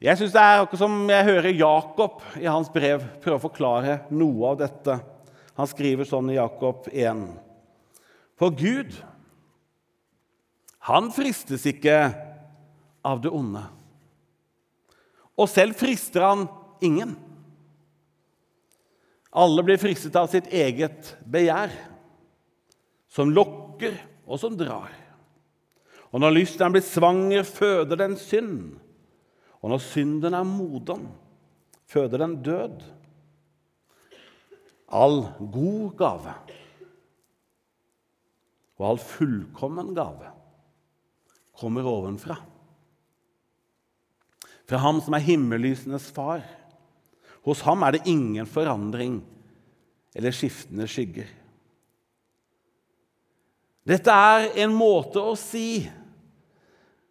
Jeg 0.00 0.18
synes 0.18 0.32
Det 0.32 0.42
er 0.42 0.60
akkurat 0.60 0.82
som 0.82 0.96
jeg 1.08 1.24
hører 1.24 1.56
Jakob 1.56 2.22
i 2.36 2.48
hans 2.48 2.68
brev 2.72 3.04
prøve 3.22 3.38
å 3.38 3.46
forklare 3.46 4.00
noe 4.12 4.52
av 4.52 4.58
dette. 4.60 4.98
Han 5.56 5.70
skriver 5.70 6.08
sånn 6.08 6.28
i 6.34 6.36
Jakob 6.36 6.88
1.: 6.92 7.22
For 8.36 8.52
Gud, 8.52 8.92
han 10.84 11.08
fristes 11.10 11.64
ikke 11.66 11.96
av 13.06 13.22
det 13.24 13.32
onde. 13.32 13.62
Og 15.36 15.48
selv 15.48 15.78
frister 15.80 16.24
han 16.24 16.44
ingen. 16.84 17.16
Alle 19.36 19.64
blir 19.64 19.80
fristet 19.80 20.16
av 20.16 20.28
sitt 20.32 20.48
eget 20.52 21.14
begjær, 21.24 21.72
som 23.08 23.32
lokker 23.32 23.96
og 24.26 24.40
som 24.40 24.56
drar. 24.56 24.92
Og 26.12 26.20
når 26.20 26.36
lysten 26.36 26.72
blir 26.72 26.84
svanger, 26.84 27.44
føder 27.44 28.00
den 28.00 28.16
synd. 28.20 28.76
Og 29.62 29.72
når 29.72 29.82
synden 29.82 30.34
er 30.36 30.46
moden, 30.46 31.08
føder 31.86 32.22
den 32.22 32.36
død. 32.42 32.84
All 34.92 35.24
god 35.52 35.96
gave 35.98 36.34
og 38.76 38.90
all 38.90 39.00
fullkommen 39.00 39.94
gave 39.96 40.32
kommer 41.56 41.88
ovenfra. 41.88 42.36
Fra 44.66 44.80
ham 44.82 45.00
som 45.00 45.14
er 45.16 45.24
himmellysenes 45.24 46.10
far. 46.12 46.42
Hos 47.46 47.62
ham 47.64 47.84
er 47.86 47.96
det 47.96 48.06
ingen 48.10 48.48
forandring 48.50 49.20
eller 50.16 50.34
skiftende 50.34 50.88
skygger. 50.90 51.28
Dette 53.86 54.10
er 54.10 54.50
en 54.64 54.74
måte 54.74 55.22
å 55.22 55.36
si 55.38 55.86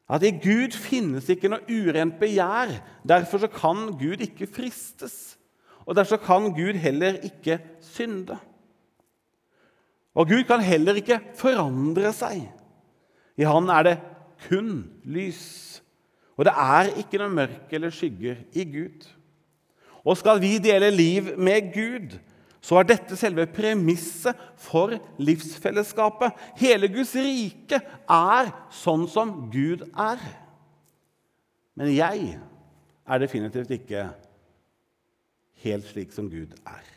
at 0.05 0.23
i 0.23 0.31
Gud 0.37 0.75
finnes 0.77 1.29
ikke 1.33 1.49
noe 1.49 1.65
urent 1.65 2.19
begjær. 2.21 2.75
Derfor 3.07 3.47
kan 3.49 3.87
Gud 3.97 4.21
ikke 4.21 4.47
fristes. 4.49 5.37
Og 5.85 5.97
derfor 5.97 6.21
kan 6.21 6.51
Gud 6.53 6.77
heller 6.81 7.17
ikke 7.25 7.59
synde. 7.81 8.37
Og 10.15 10.29
Gud 10.29 10.45
kan 10.47 10.61
heller 10.63 10.97
ikke 10.97 11.19
forandre 11.37 12.13
seg. 12.15 12.45
I 13.35 13.43
Han 13.49 13.69
er 13.69 13.83
det 13.83 13.95
kun 14.47 14.85
lys. 15.03 15.81
Og 16.37 16.45
det 16.45 16.53
er 16.53 16.93
ikke 16.99 17.19
noe 17.19 17.33
mørk 17.33 17.73
eller 17.73 17.93
skygger 17.93 18.43
i 18.53 18.65
Gud. 18.67 19.07
Og 20.05 20.17
skal 20.19 20.39
vi 20.41 20.57
dele 20.61 20.91
liv 20.93 21.33
med 21.37 21.71
Gud, 21.73 22.17
så 22.65 22.79
er 22.79 22.87
dette 22.89 23.17
selve 23.19 23.45
premisset 23.53 24.39
for 24.57 24.95
livsfellesskapet. 25.21 26.33
Hele 26.57 26.89
Guds 26.89 27.13
rike 27.13 27.77
er 28.09 28.49
sånn 28.73 29.05
som 29.11 29.35
Gud 29.53 29.83
er. 29.91 30.23
Men 31.77 31.91
jeg 31.93 32.31
er 33.05 33.21
definitivt 33.21 33.75
ikke 33.77 34.07
helt 35.65 35.85
slik 35.91 36.15
som 36.15 36.31
Gud 36.31 36.57
er. 36.65 36.89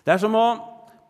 Det 0.00 0.14
er 0.14 0.22
som 0.22 0.34
å 0.38 0.46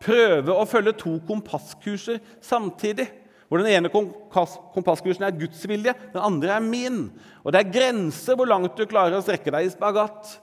prøve 0.01 0.51
å 0.51 0.67
følge 0.67 0.97
to 0.99 1.15
kompasskurser 1.29 2.19
samtidig. 2.43 3.07
Hvor 3.47 3.59
den 3.59 3.71
ene 3.71 3.91
kompasskursen 3.91 5.25
er 5.27 5.35
Guds 5.35 5.63
vilje, 5.67 5.91
den 6.13 6.23
andre 6.23 6.55
er 6.55 6.63
min. 6.63 7.05
Og 7.43 7.51
det 7.51 7.59
er 7.59 7.73
grenser 7.73 8.37
hvor 8.39 8.47
langt 8.47 8.75
du 8.79 8.85
klarer 8.87 9.17
å 9.17 9.23
strekke 9.23 9.51
deg 9.51 9.67
i 9.67 9.73
spagat. 9.73 10.37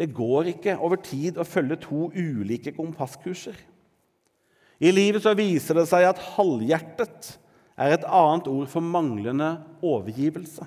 Det 0.00 0.14
går 0.16 0.54
ikke 0.54 0.78
over 0.80 0.96
tid 1.04 1.36
å 1.36 1.44
følge 1.44 1.76
to 1.82 2.06
ulike 2.16 2.72
kompasskurser. 2.72 3.58
I 4.80 4.92
livet 4.96 5.20
så 5.20 5.34
viser 5.36 5.76
det 5.76 5.84
seg 5.90 6.06
at 6.08 6.22
halvhjertet 6.38 7.34
er 7.76 7.92
et 7.92 8.06
annet 8.08 8.48
ord 8.48 8.68
for 8.72 8.80
manglende 8.80 9.58
overgivelse. 9.84 10.64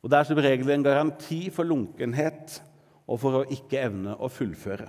Og 0.00 0.12
Det 0.12 0.18
er 0.18 0.28
som 0.28 0.40
regel 0.40 0.70
en 0.72 0.84
garanti 0.84 1.46
for 1.52 1.64
lunkenhet 1.64 2.60
og 3.08 3.20
for 3.20 3.40
å 3.40 3.46
ikke 3.48 3.80
evne 3.88 4.16
å 4.16 4.28
fullføre. 4.32 4.88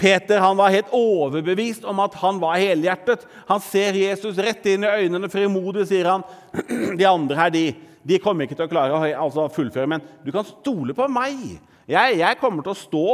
Peter 0.00 0.40
han 0.40 0.56
var 0.56 0.72
helt 0.72 0.92
overbevist 0.96 1.84
om 1.88 2.00
at 2.04 2.14
han 2.22 2.40
var 2.40 2.60
helhjertet. 2.60 3.26
Han 3.48 3.60
ser 3.64 3.96
Jesus 3.96 4.38
rett 4.40 4.64
inn 4.68 4.84
i 4.84 4.92
øynene. 5.04 5.28
Frimodig 5.32 5.86
sier 5.90 6.08
han 6.08 6.24
de 7.00 7.08
andre 7.08 7.36
her, 7.36 7.52
de, 7.52 7.64
de 8.06 8.18
kommer 8.22 8.46
ikke 8.46 8.56
til 8.56 8.68
å 8.68 8.72
klare 8.72 8.96
å 8.96 9.02
altså, 9.26 9.48
fullføre, 9.52 9.88
men 9.90 10.04
du 10.24 10.30
kan 10.32 10.46
stole 10.48 10.96
på 10.96 11.08
meg. 11.12 11.58
Jeg, 11.90 12.20
jeg 12.20 12.38
kommer 12.40 12.64
til 12.64 12.72
å 12.72 12.78
stå. 12.78 13.06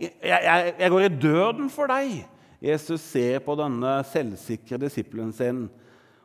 Jeg, 0.00 0.14
jeg, 0.24 0.72
jeg, 0.78 0.90
går 0.94 1.06
i 1.06 1.12
døden 1.26 1.68
for 1.72 1.90
deg. 1.90 2.22
Jesus 2.62 3.04
ser 3.04 3.42
på 3.44 3.54
denne 3.58 4.00
selvsikre 4.10 4.80
disippelen 4.82 5.32
sin. 5.36 5.66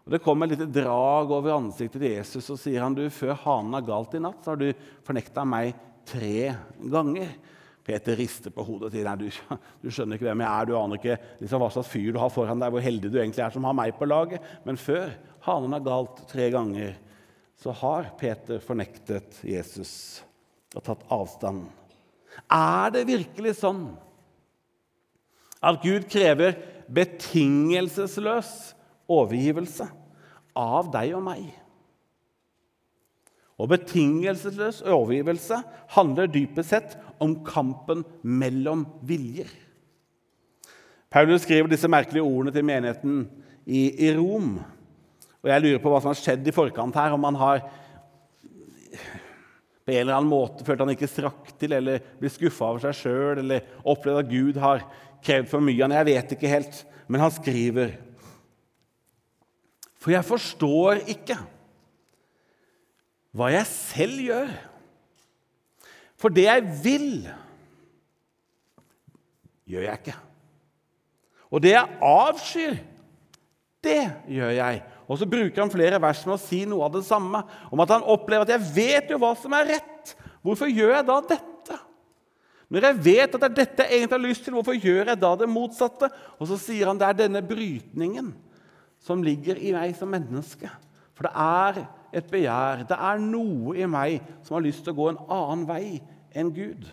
Og 0.05 0.13
Det 0.13 0.21
kommer 0.23 0.47
et 0.47 0.55
lite 0.55 0.69
drag 0.71 1.33
over 1.35 1.57
ansiktet 1.57 1.99
til 1.99 2.13
Jesus, 2.15 2.47
og 2.53 2.61
sier 2.61 2.85
han, 2.85 2.95
du, 2.95 3.03
før 3.11 3.35
hanen 3.43 3.75
har 3.75 3.85
galt 3.89 4.15
i 4.15 4.23
natt, 4.23 4.39
så 4.43 4.53
har 4.53 4.61
du 4.61 4.69
fornekta 5.05 5.43
meg 5.45 5.75
tre 6.07 6.53
ganger. 6.79 7.33
Peter 7.87 8.17
rister 8.19 8.51
på 8.51 8.65
hodet 8.67 8.89
og 8.89 8.95
sier 8.95 9.07
nei, 9.07 9.15
du, 9.19 9.27
du, 9.83 9.89
skjønner 9.91 10.17
ikke 10.17 10.27
hvem 10.27 10.43
jeg 10.43 10.51
er. 10.51 10.67
Du 10.67 10.73
aner 10.79 10.99
ikke 10.99 11.17
liksom, 11.41 11.61
hva 11.63 11.69
slags 11.71 11.91
fyr 11.91 12.09
du 12.15 12.21
har 12.21 12.31
foran 12.33 12.63
deg, 12.63 12.71
hvor 12.73 12.83
heldig 12.83 13.11
du 13.11 13.19
egentlig 13.19 13.45
er 13.45 13.53
som 13.53 13.67
har 13.67 13.75
meg 13.77 13.93
på 13.99 14.07
laget. 14.07 14.47
Men 14.67 14.79
før 14.79 15.13
hanen 15.47 15.75
har 15.75 15.85
galt 15.85 16.23
tre 16.31 16.49
ganger, 16.55 16.95
så 17.57 17.73
har 17.73 18.11
Peter 18.19 18.61
fornektet 18.63 19.39
Jesus 19.45 20.23
og 20.75 20.83
tatt 20.85 21.05
avstand. 21.13 21.65
Er 22.53 22.91
det 22.93 23.07
virkelig 23.09 23.57
sånn 23.61 23.87
at 25.65 25.79
Gud 25.81 26.05
krever 26.11 26.57
betingelsesløs 26.93 28.51
overgivelse 29.09 29.87
av 30.57 30.91
deg 30.93 31.15
og 31.17 31.25
meg? 31.25 31.47
Og 33.57 33.71
betingelsesløs 33.73 34.83
overgivelse 34.85 35.63
handler 35.95 36.29
dypest 36.29 36.75
sett 36.75 36.97
om 37.23 37.39
kampen 37.45 38.05
mellom 38.21 38.85
viljer. 39.07 39.49
Paulus 41.09 41.41
skriver 41.47 41.71
disse 41.71 41.89
merkelige 41.89 42.25
ordene 42.25 42.53
til 42.53 42.67
menigheten 42.67 43.21
i, 43.65 44.11
Rom. 44.13 44.59
Og 45.47 45.53
jeg 45.53 45.63
lurer 45.63 45.79
på 45.79 45.91
hva 45.93 45.99
som 46.03 46.11
har 46.11 46.19
skjedd 46.19 46.47
i 46.49 46.51
forkant 46.51 46.97
her. 46.99 47.13
Om 47.15 47.23
han 47.23 47.37
har 47.39 47.61
på 49.87 49.93
en 49.93 50.01
eller 50.01 50.17
annen 50.17 50.27
måte 50.27 50.65
følt 50.67 50.81
han 50.83 50.89
ikke 50.91 51.07
strakk 51.07 51.53
til, 51.55 51.71
eller 51.77 52.01
blir 52.19 52.33
skuffa 52.33 52.67
over 52.67 52.83
seg 52.83 52.97
sjøl, 52.99 53.39
eller 53.39 53.69
opplevd 53.87 54.19
at 54.19 54.33
Gud 54.33 54.59
har 54.59 54.83
krevd 55.23 55.47
for 55.47 55.63
mye 55.63 55.79
av 55.79 55.87
ham. 55.87 55.95
Jeg 56.01 56.09
vet 56.09 56.33
ikke 56.35 56.51
helt. 56.51 56.81
Men 57.07 57.23
han 57.23 57.31
skriver 57.31 57.93
For 59.95 60.11
jeg 60.11 60.27
forstår 60.27 60.99
ikke 61.15 61.37
hva 63.37 63.47
jeg 63.53 63.69
selv 63.69 64.19
gjør. 64.25 64.51
For 66.19 66.33
det 66.33 66.49
jeg 66.49 66.67
vil, 66.83 67.09
gjør 69.71 69.87
jeg 69.87 70.01
ikke. 70.01 70.19
Og 71.47 71.63
det 71.63 71.75
jeg 71.77 71.99
avskyr, 72.03 72.77
det 73.87 73.99
gjør 74.35 74.55
jeg. 74.57 74.83
Og 75.07 75.19
så 75.19 75.27
bruker 75.29 75.63
han 75.63 75.71
flere 75.71 75.99
vers 76.03 76.23
med 76.27 76.35
å 76.35 76.41
si 76.41 76.65
noe 76.67 76.83
av 76.87 76.97
det 76.97 77.05
samme. 77.07 77.41
Om 77.71 77.83
at 77.83 77.93
han 77.95 78.03
opplever 78.03 78.43
at 78.43 78.53
'jeg 78.55 78.75
vet 78.75 79.09
jo 79.11 79.17
hva 79.17 79.35
som 79.39 79.53
er 79.53 79.77
rett'. 79.77 80.15
Hvorfor 80.43 80.67
gjør 80.67 80.95
jeg 80.95 81.05
da 81.05 81.21
dette? 81.21 81.79
Når 82.67 82.81
jeg 82.81 83.03
vet 83.03 83.35
at 83.35 83.41
det 83.41 83.47
er 83.47 83.55
dette 83.55 83.83
jeg 83.83 84.01
egentlig 84.01 84.19
har 84.19 84.27
lyst 84.27 84.43
til, 84.43 84.53
hvorfor 84.53 84.75
gjør 84.75 85.05
jeg 85.07 85.19
da 85.19 85.35
det 85.35 85.47
motsatte? 85.47 86.09
Og 86.39 86.47
så 86.47 86.57
sier 86.59 86.87
han 86.87 86.97
det 86.99 87.07
er 87.07 87.13
denne 87.13 87.41
brytningen 87.41 88.33
som 88.99 89.23
ligger 89.23 89.55
i 89.55 89.71
meg 89.71 89.95
som 89.95 90.11
menneske. 90.11 90.69
For 91.15 91.23
det 91.23 91.31
er 91.33 91.87
et 92.13 92.29
begjær. 92.29 92.83
Det 92.87 92.97
er 92.97 93.23
noe 93.23 93.75
i 93.77 93.87
meg 93.87 94.21
som 94.43 94.57
har 94.57 94.65
lyst 94.65 94.83
til 94.83 94.91
å 94.91 94.99
gå 94.99 95.09
en 95.13 95.23
annen 95.29 95.65
vei 95.69 96.01
enn 96.35 96.51
Gud. 96.51 96.83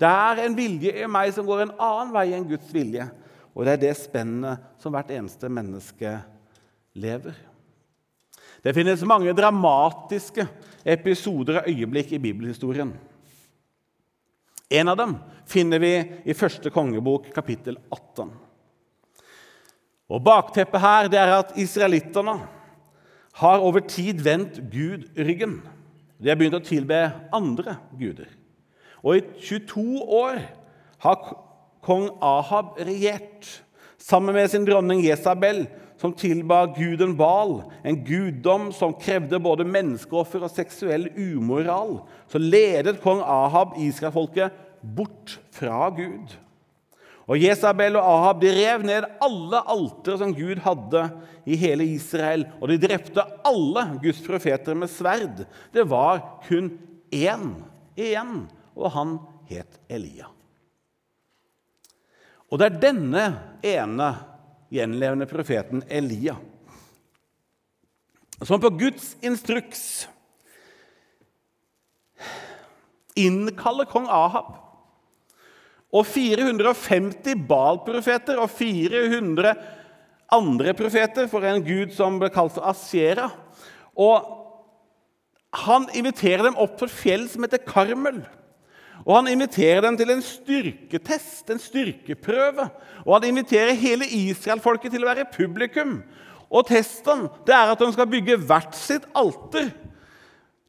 Det 0.00 0.08
er 0.08 0.40
en 0.42 0.56
vilje 0.56 0.94
i 1.04 1.06
meg 1.06 1.34
som 1.36 1.46
går 1.46 1.66
en 1.66 1.76
annen 1.76 2.14
vei 2.14 2.32
enn 2.34 2.48
Guds 2.48 2.72
vilje. 2.74 3.06
Og 3.54 3.66
det 3.66 3.76
er 3.76 3.82
det 3.84 3.94
spennet 4.00 4.64
som 4.82 4.94
hvert 4.94 5.12
eneste 5.14 5.50
menneske 5.52 6.16
lever. 6.94 7.34
Det 8.64 8.72
finnes 8.74 9.02
mange 9.04 9.34
dramatiske 9.36 10.46
episoder 10.84 11.60
og 11.60 11.68
øyeblikk 11.68 12.14
i 12.14 12.22
bibelhistorien. 12.22 12.94
En 14.72 14.88
av 14.88 14.96
dem 14.98 15.14
finner 15.50 15.82
vi 15.82 15.92
i 16.24 16.36
første 16.36 16.72
kongebok, 16.72 17.28
kapittel 17.34 17.76
18. 17.92 18.32
Og 20.14 20.22
Bakteppet 20.24 20.80
her 20.80 21.10
det 21.12 21.20
er 21.20 21.34
at 21.36 21.54
israelittene 21.60 22.38
har 23.40 23.62
over 23.66 23.84
tid 23.84 24.22
vendt 24.24 24.60
Gud 24.72 25.08
ryggen. 25.18 25.58
De 26.22 26.30
har 26.30 26.38
begynt 26.38 26.56
å 26.56 26.64
tilbe 26.64 26.98
andre 27.34 27.76
guder. 27.98 28.30
Og 29.04 29.18
i 29.18 29.24
22 29.44 30.04
år 30.16 30.38
har 31.04 31.24
kong 31.84 32.08
Ahab 32.24 32.78
regjert 32.80 33.48
sammen 34.00 34.36
med 34.36 34.48
sin 34.52 34.64
dronning 34.64 35.02
Jesabel, 35.04 35.66
som 36.04 36.12
tilba 36.12 36.66
guden 36.76 37.14
Bal, 37.16 37.62
en 37.80 38.02
guddom 38.04 38.68
som 38.76 38.92
krevde 39.00 39.38
både 39.40 39.64
menneskeoffer 39.64 40.42
og 40.44 40.52
seksuell 40.52 41.06
umoral, 41.16 42.02
så 42.28 42.36
ledet 42.36 42.98
kong 43.00 43.22
Ahab 43.24 43.78
israelfolket 43.80 44.52
bort 44.84 45.38
fra 45.56 45.88
Gud. 45.96 46.34
Og 47.24 47.40
Jesabel 47.40 47.96
og 47.96 48.04
Ahab 48.04 48.42
de 48.42 48.50
rev 48.52 48.84
ned 48.84 49.06
alle 49.24 49.62
altere 49.72 50.18
som 50.20 50.34
Gud 50.36 50.60
hadde 50.66 51.06
i 51.48 51.56
hele 51.56 51.86
Israel, 51.94 52.44
og 52.60 52.68
de 52.68 52.76
drepte 52.82 53.24
alle 53.48 53.86
Guds 54.04 54.20
profeter 54.26 54.76
med 54.76 54.92
sverd. 54.92 55.46
Det 55.72 55.86
var 55.88 56.20
kun 56.44 56.68
én 57.08 57.48
igjen, 57.96 58.44
og 58.76 58.92
han 58.92 59.16
het 59.48 59.80
Elia. 59.88 60.28
Og 62.52 62.60
det 62.60 62.68
er 62.68 62.80
denne 62.90 63.26
ene 63.64 64.12
gjenlevende 64.74 65.28
profeten 65.30 65.84
Elia 65.88 66.36
som 68.42 68.60
på 68.60 68.70
Guds 68.76 69.14
instruks 69.24 70.08
innkaller 73.14 73.86
kong 73.88 74.08
Ahab 74.10 74.56
og 75.94 76.06
450 76.10 77.38
Baal-profeter 77.48 78.40
og 78.42 78.50
400 78.50 79.54
andre 80.34 80.74
profeter 80.74 81.28
for 81.30 81.46
en 81.46 81.62
gud 81.62 81.92
som 81.94 82.18
ble 82.18 82.32
kalt 82.34 82.56
for 82.56 82.66
Asjera. 82.66 83.28
Og 83.94 84.26
han 85.64 85.86
inviterer 85.94 86.42
dem 86.48 86.58
opp 86.58 86.74
på 86.80 86.90
fjell 86.90 87.28
som 87.30 87.46
heter 87.46 87.62
Karmel. 87.62 88.24
Og 89.04 89.16
Han 89.16 89.28
inviterer 89.28 89.82
dem 89.84 89.96
til 90.00 90.10
en 90.10 90.22
styrketest, 90.24 91.50
en 91.50 91.60
styrkeprøve. 91.60 92.68
Og 93.04 93.14
han 93.18 93.28
inviterer 93.28 93.76
hele 93.76 94.08
israelfolket 94.08 94.94
til 94.94 95.04
å 95.04 95.10
være 95.10 95.28
publikum. 95.28 95.98
Og 96.48 96.66
testen 96.68 97.26
det 97.44 97.52
er 97.52 97.72
at 97.74 97.82
de 97.82 97.90
skal 97.92 98.08
bygge 98.08 98.38
hvert 98.40 98.76
sitt 98.78 99.04
alter. 99.12 99.68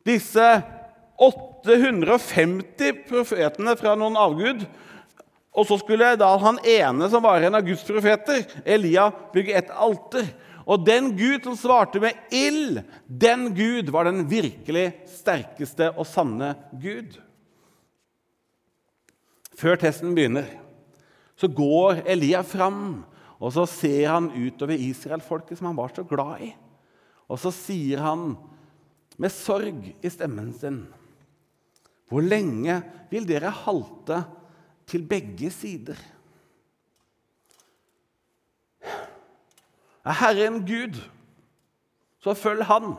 Disse 0.06 0.50
850 1.16 3.06
profetene 3.08 3.78
fra 3.80 3.96
noen 3.96 4.20
avgud 4.20 4.66
og 5.56 5.68
så 5.68 5.78
skulle 5.80 6.16
da 6.20 6.34
han 6.42 6.60
ene 6.68 7.08
som 7.12 7.24
var 7.24 7.44
en 7.44 7.56
av 7.56 7.64
Guds 7.66 7.86
profeter, 7.88 8.44
Elia, 8.68 9.08
bygge 9.34 9.56
et 9.56 9.72
alter. 9.72 10.28
Og 10.66 10.82
den 10.84 11.12
Gud 11.16 11.46
som 11.46 11.56
svarte 11.58 12.02
med 12.04 12.18
ild, 12.34 12.82
den 13.08 13.52
Gud 13.56 13.92
var 13.94 14.10
den 14.10 14.26
virkelig 14.28 14.90
sterkeste 15.14 15.92
og 15.94 16.08
sanne 16.10 16.56
Gud. 16.82 17.16
Før 19.56 19.80
testen 19.80 20.16
begynner, 20.16 20.48
så 21.40 21.48
går 21.52 22.04
Elia 22.12 22.42
fram, 22.48 23.06
og 23.40 23.54
så 23.56 23.66
ser 23.68 24.10
han 24.10 24.32
utover 24.32 24.80
israelfolket 24.80 25.60
som 25.60 25.70
han 25.70 25.78
var 25.80 25.94
så 25.96 26.04
glad 26.08 26.44
i. 26.48 26.52
Og 27.32 27.40
så 27.42 27.52
sier 27.56 28.04
han 28.04 28.34
med 29.20 29.32
sorg 29.32 29.80
i 30.04 30.12
stemmen 30.12 30.52
sin 30.56 30.84
Hvor 32.12 32.22
lenge 32.22 32.82
vil 33.10 33.26
dere 33.28 33.50
halte 33.64 34.20
til 34.86 35.06
begge 35.10 35.50
sider. 35.50 35.98
Er 40.06 40.20
Herren 40.20 40.62
Gud, 40.68 41.00
så 42.22 42.36
følg 42.38 42.64
Han. 42.70 42.94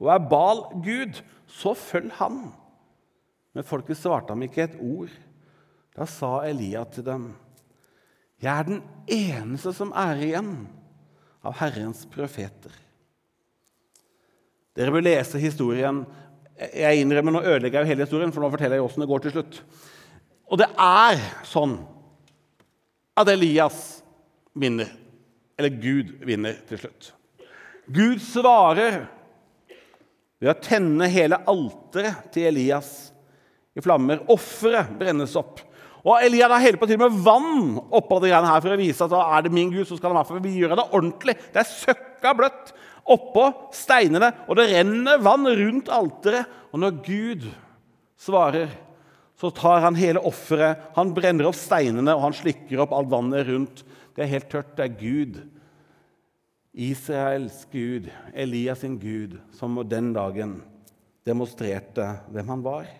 Og 0.00 0.08
er 0.12 0.28
Bal 0.28 0.60
Gud, 0.84 1.22
så 1.46 1.72
følg 1.74 2.12
Han. 2.18 2.50
Men 3.56 3.64
folket 3.64 3.96
svarte 3.96 4.34
ham 4.34 4.42
ikke 4.44 4.66
et 4.68 4.76
ord. 4.76 5.12
Da 5.96 6.06
sa 6.08 6.40
Elia 6.46 6.84
til 6.88 7.06
dem, 7.06 7.30
Jeg 8.40 8.56
er 8.56 8.64
den 8.64 8.82
eneste 9.04 9.72
som 9.76 9.90
er 9.92 10.16
igjen 10.24 10.54
av 11.44 11.58
Herrens 11.58 12.06
profeter. 12.08 12.72
Dere 14.72 14.94
bør 14.94 15.04
lese 15.04 15.40
historien. 15.42 16.06
Jeg 16.56 17.02
innrømmer 17.02 17.34
Nå 17.34 17.42
ødelegger 17.42 17.82
jeg 17.82 17.92
hele 17.92 18.06
historien, 18.06 18.32
for 18.32 18.40
nå 18.40 18.48
forteller 18.52 18.78
jeg 18.78 18.86
åssen 18.86 19.04
det 19.04 19.10
går 19.10 19.24
til 19.26 19.34
slutt. 19.34 19.60
Og 20.48 20.60
det 20.62 20.70
er 20.80 21.20
sånn 21.46 21.76
at 23.20 23.28
Elias 23.28 24.00
vinner. 24.56 24.88
Eller 25.60 25.76
Gud 25.82 26.14
vinner 26.24 26.56
til 26.68 26.80
slutt. 26.80 27.12
Gud 27.90 28.20
svarer 28.24 29.02
ved 30.40 30.52
å 30.52 30.60
tenne 30.64 31.08
hele 31.12 31.42
alteret 31.50 32.30
til 32.32 32.48
Elias 32.48 33.10
i 33.76 33.84
flammer. 33.84 34.22
Offeret 34.32 34.94
brennes 34.96 35.36
opp. 35.36 35.60
Og 36.00 36.20
Elia 36.24 36.48
da 36.48 36.58
heller 36.62 36.80
på 36.80 36.88
til 36.88 37.00
med 37.00 37.16
vann 37.24 37.78
oppå 37.78 38.20
det 38.22 38.32
her 38.32 38.60
for 38.62 38.72
å 38.72 38.80
vise 38.80 39.04
at 39.04 39.12
da 39.12 39.24
er 39.36 39.44
det 39.44 39.54
min 39.54 39.72
Gud, 39.72 39.86
så 39.88 39.98
skal 39.98 40.10
han 40.10 40.16
i 40.16 40.20
hvert 40.20 40.30
fall 40.30 40.60
gjøre 40.60 40.78
det 40.80 40.86
ordentlig. 40.96 41.36
Det 41.52 41.60
er 41.60 41.72
søkka 41.72 42.36
bløtt 42.38 42.72
oppå 43.10 43.48
steinene, 43.74 44.30
og 44.46 44.56
det 44.58 44.70
renner 44.70 45.20
vann 45.24 45.48
rundt 45.48 45.90
alteret. 45.92 46.48
Og 46.70 46.80
når 46.80 47.02
Gud 47.04 47.50
svarer 48.20 48.70
så 49.40 49.48
tar 49.56 49.80
han 49.80 49.96
hele 49.96 50.20
offeret, 50.28 50.90
han 50.92 51.14
brenner 51.16 51.48
opp 51.48 51.56
steinene 51.56 52.12
og 52.12 52.26
han 52.26 52.36
slikker 52.36 52.82
opp 52.84 52.92
alt 52.92 53.08
vannet 53.08 53.46
rundt. 53.48 53.78
Det 54.12 54.26
er 54.26 54.34
helt 54.34 54.50
tørt. 54.52 54.74
Det 54.76 54.84
er 54.84 54.98
Gud, 55.00 55.38
Israels 56.76 57.62
Gud, 57.72 58.10
Elias 58.36 58.82
sin 58.84 58.98
Gud, 59.00 59.38
som 59.56 59.78
den 59.88 60.12
dagen 60.12 60.58
demonstrerte 61.24 62.10
hvem 62.28 62.52
han 62.52 62.66
var. 62.66 62.90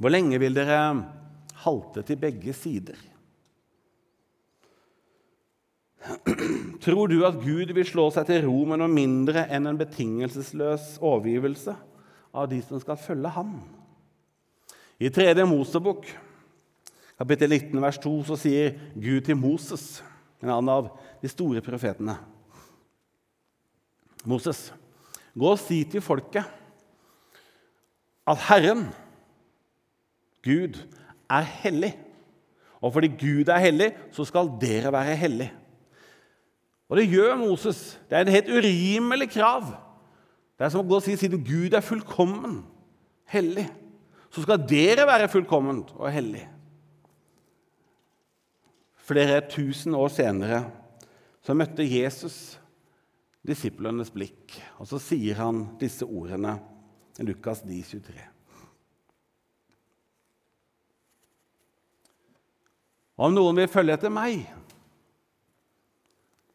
Hvor 0.00 0.12
lenge 0.12 0.38
vil 0.40 0.56
dere 0.56 0.80
halte 1.64 2.04
til 2.08 2.18
begge 2.20 2.54
sider? 2.56 2.96
Tror 6.80 7.10
du 7.12 7.18
at 7.28 7.36
Gud 7.42 7.74
vil 7.76 7.84
slå 7.84 8.06
seg 8.14 8.24
til 8.30 8.46
ro 8.46 8.62
med 8.68 8.80
noe 8.80 8.88
mindre 8.88 9.44
enn 9.52 9.68
en 9.68 9.80
betingelsesløs 9.80 10.94
overgivelse 11.04 11.74
av 12.32 12.48
de 12.48 12.62
som 12.64 12.80
skal 12.80 12.96
følge 13.00 13.34
ham? 13.34 13.58
I 15.00 15.12
3. 15.12 15.34
Mosebok, 15.48 16.08
kapittel 17.20 17.52
19, 17.52 17.76
vers 17.84 18.00
2, 18.00 18.14
så 18.28 18.40
sier 18.40 18.74
Gud 18.96 19.28
til 19.28 19.36
Moses, 19.36 20.00
en 20.40 20.52
annen 20.52 20.72
av 20.72 20.90
de 21.20 21.28
store 21.28 21.60
profetene 21.64 22.16
Moses, 24.28 24.70
gå 25.32 25.48
og 25.48 25.60
si 25.60 25.82
til 25.88 26.02
folket 26.04 26.44
at 28.28 28.42
Herren, 28.50 28.88
Gud, 30.44 30.78
er 31.30 31.46
hellig. 31.62 31.92
Og 32.80 32.92
fordi 32.92 33.10
Gud 33.20 33.50
er 33.52 33.62
hellig, 33.62 33.90
så 34.12 34.24
skal 34.24 34.50
dere 34.60 34.92
være 34.92 35.16
hellige. 35.16 35.52
Og 36.90 36.98
det 36.98 37.10
gjør 37.10 37.36
Moses. 37.38 38.00
Det 38.10 38.18
er 38.18 38.26
en 38.26 38.34
helt 38.34 38.50
urimelig 38.50 39.30
krav. 39.30 39.68
Det 40.58 40.66
er 40.66 40.72
som 40.72 40.82
å 40.82 40.88
gå 40.88 40.98
og 40.98 41.04
si 41.04 41.14
siden 41.16 41.44
Gud 41.46 41.72
er 41.76 41.84
fullkommen, 41.84 42.58
hellig, 43.30 43.64
så 44.30 44.42
skal 44.44 44.60
dere 44.68 45.06
være 45.08 45.30
fullkomment 45.32 45.94
og 45.96 46.10
hellig. 46.12 46.42
Flere 49.08 49.40
tusen 49.50 49.96
år 49.96 50.12
senere 50.12 50.60
så 51.42 51.56
møtte 51.56 51.86
Jesus 51.86 52.58
disiplenes 53.46 54.12
blikk, 54.12 54.58
og 54.78 54.90
så 54.90 55.00
sier 55.00 55.40
han 55.40 55.64
disse 55.80 56.04
ordene 56.04 56.58
i 57.18 57.26
Lukas 57.26 57.64
9, 57.64 57.80
23. 57.96 58.29
Om 63.20 63.36
noen 63.36 63.58
vil 63.60 63.68
følge 63.68 63.98
etter 63.98 64.12
meg, 64.12 64.46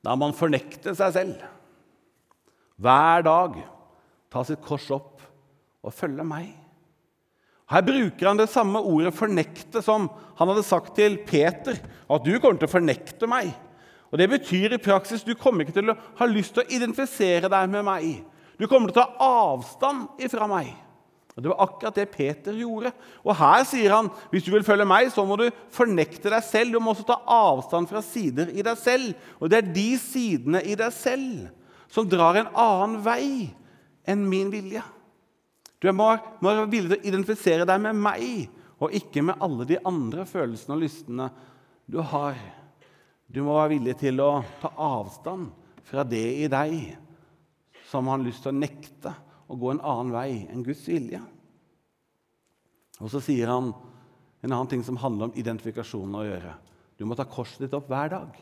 da 0.06 0.14
må 0.14 0.28
man 0.28 0.38
fornekte 0.38 0.94
seg 0.98 1.14
selv. 1.14 1.42
Hver 2.82 3.26
dag 3.26 3.58
ta 4.34 4.44
sitt 4.46 4.64
kors 4.66 4.88
opp 4.94 5.24
og 5.86 5.94
følge 5.94 6.26
meg. 6.28 6.50
Her 7.70 7.82
bruker 7.86 8.30
han 8.30 8.38
det 8.38 8.50
samme 8.54 8.82
ordet 8.82 9.14
'fornekte' 9.14 9.82
som 9.82 10.10
han 10.38 10.48
hadde 10.48 10.64
sagt 10.64 10.96
til 10.96 11.18
Peter. 11.26 11.78
At 12.10 12.26
du 12.26 12.38
kommer 12.40 12.60
til 12.60 12.68
å 12.70 12.76
fornekte 12.78 13.28
meg. 13.28 13.54
Og 14.12 14.18
Det 14.18 14.30
betyr 14.30 14.74
i 14.74 14.78
praksis 14.78 15.24
du 15.24 15.34
kommer 15.34 15.66
ikke 15.66 15.82
til 15.82 15.90
å 15.90 15.98
ha 16.18 16.26
lyst 16.26 16.54
til 16.54 16.64
å 16.64 16.70
identifisere 16.70 17.50
deg 17.50 17.70
med 17.70 17.84
meg. 17.84 18.24
Du 18.60 18.68
kommer 18.68 18.90
til 18.90 19.02
å 19.02 19.06
ta 19.06 19.18
avstand 19.20 20.08
ifra 20.20 20.48
meg. 20.48 20.85
Og 21.36 21.44
Det 21.44 21.52
var 21.52 21.66
akkurat 21.66 21.98
det 22.00 22.12
Peter 22.14 22.56
gjorde. 22.56 22.94
Og 23.26 23.36
Her 23.36 23.66
sier 23.68 23.92
han 23.92 24.10
hvis 24.32 24.46
du 24.46 24.54
vil 24.54 24.64
følge 24.64 24.88
meg, 24.88 25.12
så 25.12 25.26
må 25.28 25.36
du 25.40 25.50
fornekte 25.74 26.32
deg 26.32 26.44
selv. 26.48 26.72
Du 26.72 26.80
må 26.80 26.94
også 26.94 27.08
ta 27.10 27.20
avstand 27.28 27.90
fra 27.92 28.02
sider 28.06 28.54
i 28.56 28.64
deg 28.64 28.80
selv. 28.80 29.12
Og 29.40 29.52
det 29.52 29.60
er 29.60 29.74
de 29.76 29.90
sidene 30.00 30.64
i 30.64 30.78
deg 30.80 30.96
selv 30.96 31.50
som 31.92 32.08
drar 32.10 32.40
en 32.40 32.52
annen 32.56 33.02
vei 33.04 33.52
enn 34.08 34.24
min 34.30 34.52
vilje. 34.54 34.84
Du 35.84 35.92
må, 35.94 36.08
være 36.42 36.70
villig 36.72 36.96
til 36.96 36.98
å 36.98 37.08
identifisere 37.12 37.68
deg 37.68 37.82
med 37.84 38.00
meg, 38.00 38.48
og 38.82 38.96
ikke 38.96 39.22
med 39.24 39.42
alle 39.44 39.68
de 39.70 39.78
andre 39.86 40.26
følelsene 40.28 40.76
og 40.76 40.82
lystene 40.82 41.28
du 41.86 42.00
har. 42.02 42.40
Du 43.28 43.42
må 43.44 43.58
være 43.58 43.76
villig 43.76 43.96
til 44.00 44.20
å 44.24 44.40
ta 44.62 44.72
avstand 44.82 45.52
fra 45.86 46.04
det 46.08 46.26
i 46.42 46.50
deg 46.52 46.96
som 47.92 48.08
har 48.10 48.24
lyst 48.24 48.44
til 48.44 48.54
å 48.54 48.58
nekte 48.58 49.14
å 49.48 49.58
gå 49.60 49.72
en 49.72 49.84
annen 49.84 50.14
vei 50.16 50.30
enn 50.50 50.64
Guds 50.66 50.86
vilje. 50.90 51.22
Og 53.02 53.12
så 53.12 53.22
sier 53.24 53.52
han 53.52 53.74
en 54.46 54.52
annen 54.52 54.72
ting 54.72 54.84
som 54.86 54.98
handler 55.02 55.30
om 55.30 55.38
identifikasjonen 55.38 56.20
å 56.20 56.26
gjøre. 56.26 56.54
Du 56.96 57.04
må 57.08 57.18
ta 57.18 57.26
korset 57.28 57.66
ditt 57.66 57.76
opp 57.76 57.90
hver 57.92 58.14
dag. 58.14 58.42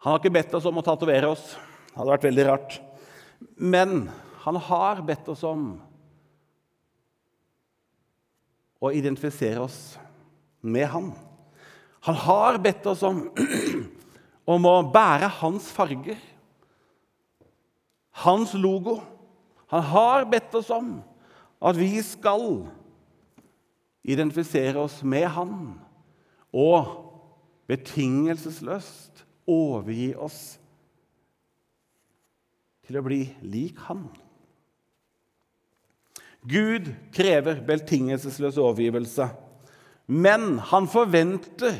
Han 0.00 0.14
har 0.14 0.20
ikke 0.22 0.32
bedt 0.32 0.54
oss 0.56 0.64
om 0.64 0.78
å 0.80 0.84
tatovere 0.84 1.28
oss. 1.28 1.42
Det 1.90 1.98
hadde 1.98 2.12
vært 2.14 2.28
veldig 2.30 2.44
rart. 2.48 2.76
Men 3.60 4.06
han 4.46 4.56
har 4.70 5.02
bedt 5.04 5.26
oss 5.28 5.42
om 5.44 5.74
å 8.80 8.92
identifisere 8.96 9.60
oss 9.60 9.98
med 10.64 10.88
han. 10.88 11.10
Han 12.06 12.16
har 12.16 12.58
bedt 12.58 12.86
oss 12.88 13.02
om, 13.06 13.26
om 14.54 14.68
å 14.68 14.76
bære 14.92 15.28
hans 15.40 15.68
farger, 15.74 16.18
hans 18.24 18.54
logo. 18.56 18.98
Han 19.70 19.84
har 19.92 20.26
bedt 20.30 20.54
oss 20.58 20.70
om 20.74 20.98
at 21.60 21.76
vi 21.76 21.92
skal 22.04 22.64
identifisere 24.02 24.80
oss 24.80 25.02
med 25.04 25.28
han 25.36 25.54
og 26.56 26.88
betingelsesløst 27.70 29.22
overgi 29.50 30.10
oss 30.16 30.40
til 32.88 32.98
å 32.98 33.04
bli 33.06 33.22
lik 33.46 33.78
han. 33.86 34.08
Gud 36.48 36.88
krever 37.14 37.60
betingelsesløs 37.68 38.56
overgivelse, 38.58 39.28
men 40.10 40.56
han 40.72 40.88
forventer 40.90 41.76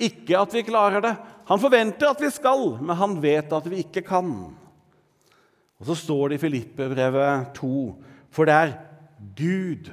ikke 0.00 0.38
at 0.40 0.54
vi 0.54 0.64
klarer 0.66 1.04
det. 1.04 1.14
Han 1.50 1.60
forventer 1.62 2.10
at 2.10 2.20
vi 2.22 2.30
skal, 2.32 2.76
men 2.80 2.96
han 2.96 3.18
vet 3.22 3.52
at 3.52 3.66
vi 3.70 3.82
ikke 3.84 4.04
kan. 4.06 4.32
Og 5.80 5.86
Så 5.88 5.96
står 5.96 6.28
det 6.28 6.38
i 6.38 6.44
Filippe-brevet 6.44 7.54
2.: 7.56 7.94
For 8.30 8.44
det 8.44 8.54
er 8.54 8.72
Gud 9.36 9.90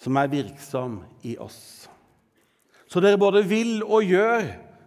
som 0.00 0.16
er 0.16 0.32
virksom 0.32 1.00
i 1.22 1.36
oss. 1.38 1.88
Så 2.86 3.00
dere 3.02 3.18
både 3.18 3.44
vil 3.44 3.82
og 3.84 4.06
gjør 4.06 4.44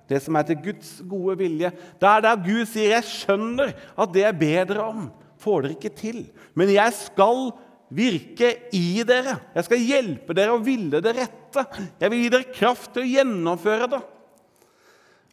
det 0.10 0.22
som 0.24 0.38
er 0.40 0.48
til 0.48 0.62
Guds 0.64 1.02
gode 1.10 1.38
vilje. 1.38 1.72
Det 2.02 2.10
er 2.10 2.22
der 2.24 2.44
Gud 2.44 2.66
sier 2.66 2.96
'Jeg 2.96 3.04
skjønner 3.04 3.74
at 3.98 4.14
det 4.14 4.22
jeg 4.22 4.40
ber 4.40 4.64
dere 4.64 4.84
om, 4.84 5.12
får 5.38 5.62
dere 5.62 5.72
ikke 5.72 5.96
til', 5.96 6.30
men 6.56 6.70
jeg 6.70 6.94
skal 6.94 7.52
virke 7.94 8.52
i 8.76 9.02
dere. 9.08 9.36
Jeg 9.56 9.66
skal 9.68 9.84
hjelpe 9.84 10.36
dere 10.38 10.56
å 10.56 10.64
ville 10.64 11.02
det 11.04 11.16
rette. 11.18 11.66
Jeg 12.00 12.14
vil 12.14 12.24
gi 12.24 12.32
dere 12.34 12.54
kraft 12.54 12.94
til 12.94 13.06
å 13.06 13.12
gjennomføre 13.12 13.90
det. 13.96 14.02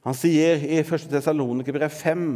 Han 0.07 0.17
sier 0.17 0.63
i 0.63 0.79
1. 0.81 1.09
Tesalonikerbrev 1.11 1.91
5.: 1.91 2.27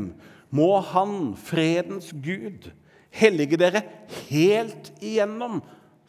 Må 0.50 0.70
Han, 0.92 1.36
fredens 1.38 2.10
Gud, 2.10 2.70
hellige 3.14 3.58
dere 3.60 3.84
helt 4.28 4.90
igjennom. 4.98 5.60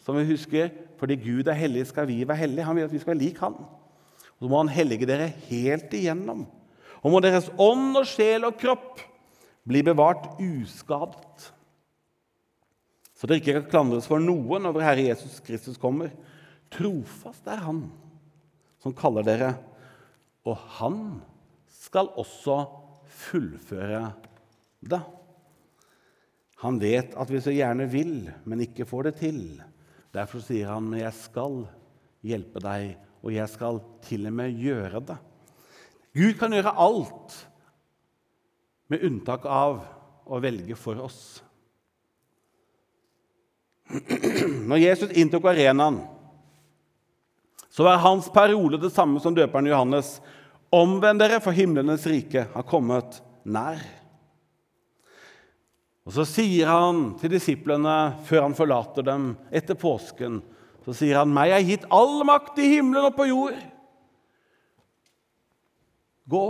Som 0.01 0.17
vi 0.17 0.25
husker, 0.31 0.71
fordi 0.97 1.19
Gud 1.21 1.47
er 1.49 1.59
hellig, 1.59 1.85
skal 1.89 2.07
vi 2.09 2.23
være 2.25 2.41
hellige. 2.43 2.65
Han 2.65 2.75
vil 2.75 2.87
at 2.89 2.93
vi 2.93 2.99
skal 3.01 3.13
være 3.13 3.23
lik 3.23 3.39
Han. 3.45 3.59
Så 4.39 4.49
må 4.49 4.57
Han 4.57 4.73
hellige 4.73 5.05
dere 5.05 5.29
helt 5.47 5.93
igjennom. 5.93 6.47
Og 7.01 7.13
må 7.13 7.21
deres 7.21 7.49
ånd 7.61 7.97
og 7.97 8.05
sjel 8.09 8.45
og 8.49 8.57
kropp 8.61 9.01
bli 9.69 9.83
bevart 9.85 10.41
uskadet. 10.41 11.51
Så 13.21 13.27
dere 13.29 13.37
ikke 13.37 13.53
kan 13.59 13.69
klandres 13.69 14.07
for 14.09 14.17
noe 14.17 14.57
når 14.57 14.73
vår 14.73 14.87
Herre 14.87 15.03
Jesus 15.11 15.35
Kristus 15.45 15.77
kommer. 15.77 16.09
Trofast 16.73 17.45
er 17.45 17.61
Han 17.61 17.83
som 18.81 18.95
kaller 18.97 19.21
dere, 19.21 19.51
og 20.41 20.57
Han 20.79 21.19
skal 21.69 22.09
også 22.17 22.63
fullføre 23.05 24.07
det. 24.81 25.03
Han 26.65 26.79
vet 26.81 27.13
at 27.13 27.29
vi 27.29 27.43
så 27.45 27.53
gjerne 27.53 27.85
vil, 27.93 28.25
men 28.49 28.65
ikke 28.65 28.89
får 28.89 29.11
det 29.11 29.13
til. 29.21 29.61
Derfor 30.13 30.41
sier 30.41 30.73
han, 30.73 30.89
'Men 30.89 30.99
jeg 31.05 31.13
skal 31.13 31.67
hjelpe 32.23 32.59
deg 32.59 32.97
og 33.21 33.33
jeg 33.33 33.49
skal 33.49 33.81
til 34.01 34.25
og 34.25 34.33
med 34.33 34.57
gjøre 34.57 34.99
det. 35.05 35.17
Gud 36.13 36.33
kan 36.39 36.51
gjøre 36.51 36.73
alt, 36.77 37.47
med 38.89 39.05
unntak 39.07 39.45
av 39.45 39.85
å 40.27 40.39
velge 40.43 40.75
for 40.75 40.99
oss. 40.99 41.41
Når 44.69 44.81
Jesus 44.81 45.15
inntok 45.17 45.49
arenaen, 45.51 46.01
så 47.71 47.87
var 47.87 48.03
hans 48.03 48.27
parole 48.33 48.79
det 48.79 48.91
samme 48.91 49.21
som 49.23 49.35
døperen 49.35 49.69
Johannes. 49.69 50.19
Omvend 50.71 51.19
dere, 51.23 51.39
for 51.43 51.55
himlenes 51.55 52.05
rike 52.07 52.45
har 52.53 52.67
kommet 52.67 53.21
nær. 53.43 53.79
Og 56.07 56.15
Så 56.15 56.25
sier 56.27 56.67
han 56.67 57.11
til 57.21 57.31
disiplene 57.35 58.15
før 58.27 58.47
han 58.47 58.57
forlater 58.57 59.05
dem 59.05 59.33
etter 59.53 59.77
påsken 59.79 60.41
så 60.85 60.95
sier 60.97 61.19
han, 61.21 61.33
'Meg 61.33 61.53
er 61.53 61.65
gitt 61.65 61.85
all 61.93 62.23
makt 62.25 62.57
i 62.61 62.69
himmelen 62.75 63.11
og 63.11 63.17
på 63.17 63.27
jord.' 63.29 63.59
Gå 66.31 66.45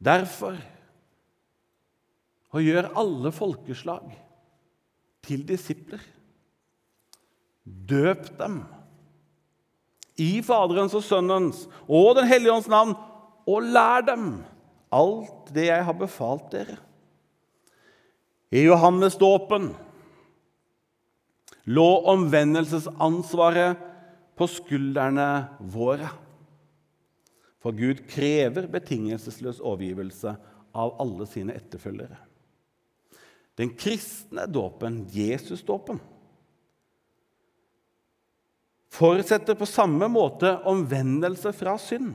derfor 0.00 0.56
og 2.50 2.64
gjør 2.64 2.88
alle 2.98 3.30
folkeslag 3.30 4.08
til 5.24 5.42
disipler. 5.46 6.02
Døp 7.64 8.28
dem 8.38 8.62
i 10.20 10.40
Faderens 10.44 10.94
og 10.96 11.04
Sønnens 11.04 11.66
og 11.88 12.16
Den 12.18 12.28
hellige 12.28 12.52
ånds 12.52 12.68
navn, 12.70 12.96
og 13.48 13.66
lær 13.72 14.04
dem 14.04 14.32
alt 14.92 15.52
det 15.54 15.68
jeg 15.70 15.84
har 15.86 15.96
befalt 15.96 16.50
dere. 16.52 16.76
I 18.50 18.64
Johannes 18.66 19.16
dåpen 19.18 19.70
lå 21.70 21.88
omvendelsesansvaret 22.10 23.78
på 24.36 24.48
skuldrene 24.50 25.28
våre. 25.60 26.10
For 27.60 27.76
Gud 27.76 28.02
krever 28.10 28.66
betingelsesløs 28.72 29.60
overgivelse 29.60 30.34
av 30.74 30.96
alle 31.02 31.26
sine 31.28 31.54
etterfølgere. 31.58 32.16
Den 33.60 33.74
kristne 33.76 34.46
dåpen, 34.48 35.02
Jesusdåpen, 35.12 36.00
forutsetter 38.90 39.54
på 39.54 39.68
samme 39.68 40.08
måte 40.10 40.54
omvendelse 40.68 41.52
fra 41.54 41.76
synd. 41.80 42.14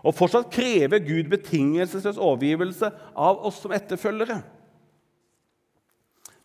Og 0.00 0.16
fortsatt 0.16 0.48
krever 0.52 1.02
Gud 1.04 1.28
betingelsesløs 1.28 2.16
overgivelse 2.16 2.88
av 3.12 3.44
oss 3.44 3.60
som 3.60 3.74
etterfølgere. 3.76 4.40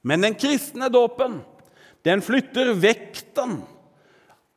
Men 0.06 0.28
den 0.28 0.36
kristne 0.38 0.92
dåpen 0.92 1.40
den 2.06 2.22
flytter 2.22 2.76
vekten 2.78 3.62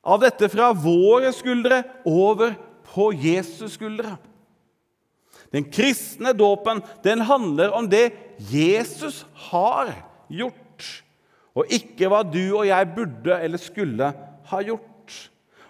av 0.04 0.20
dette 0.20 0.50
fra 0.52 0.72
våre 0.76 1.30
skuldre 1.32 1.80
over 2.04 2.58
på 2.90 3.12
Jesus' 3.14 3.78
skuldre. 3.78 4.18
Den 5.54 5.68
kristne 5.72 6.34
dåpen 6.36 6.82
den 7.04 7.24
handler 7.24 7.72
om 7.76 7.88
det 7.88 8.10
Jesus 8.52 9.24
har 9.48 9.94
gjort, 10.28 10.86
og 11.56 11.72
ikke 11.72 12.10
hva 12.10 12.22
du 12.26 12.42
og 12.60 12.66
jeg 12.68 12.92
burde 12.94 13.40
eller 13.42 13.60
skulle 13.60 14.12
ha 14.50 14.60
gjort. 14.62 14.84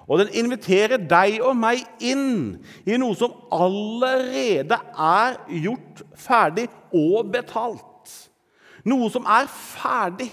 Og 0.09 0.23
den 0.23 0.33
inviterer 0.41 1.01
deg 1.05 1.37
og 1.45 1.57
meg 1.61 1.85
inn 2.01 2.57
i 2.89 2.97
noe 3.01 3.17
som 3.17 3.35
allerede 3.53 4.79
er 4.97 5.37
gjort 5.53 6.03
ferdig 6.17 6.65
og 6.97 7.29
betalt. 7.33 8.15
Noe 8.89 9.11
som 9.13 9.27
er 9.29 9.51
ferdig. 9.53 10.31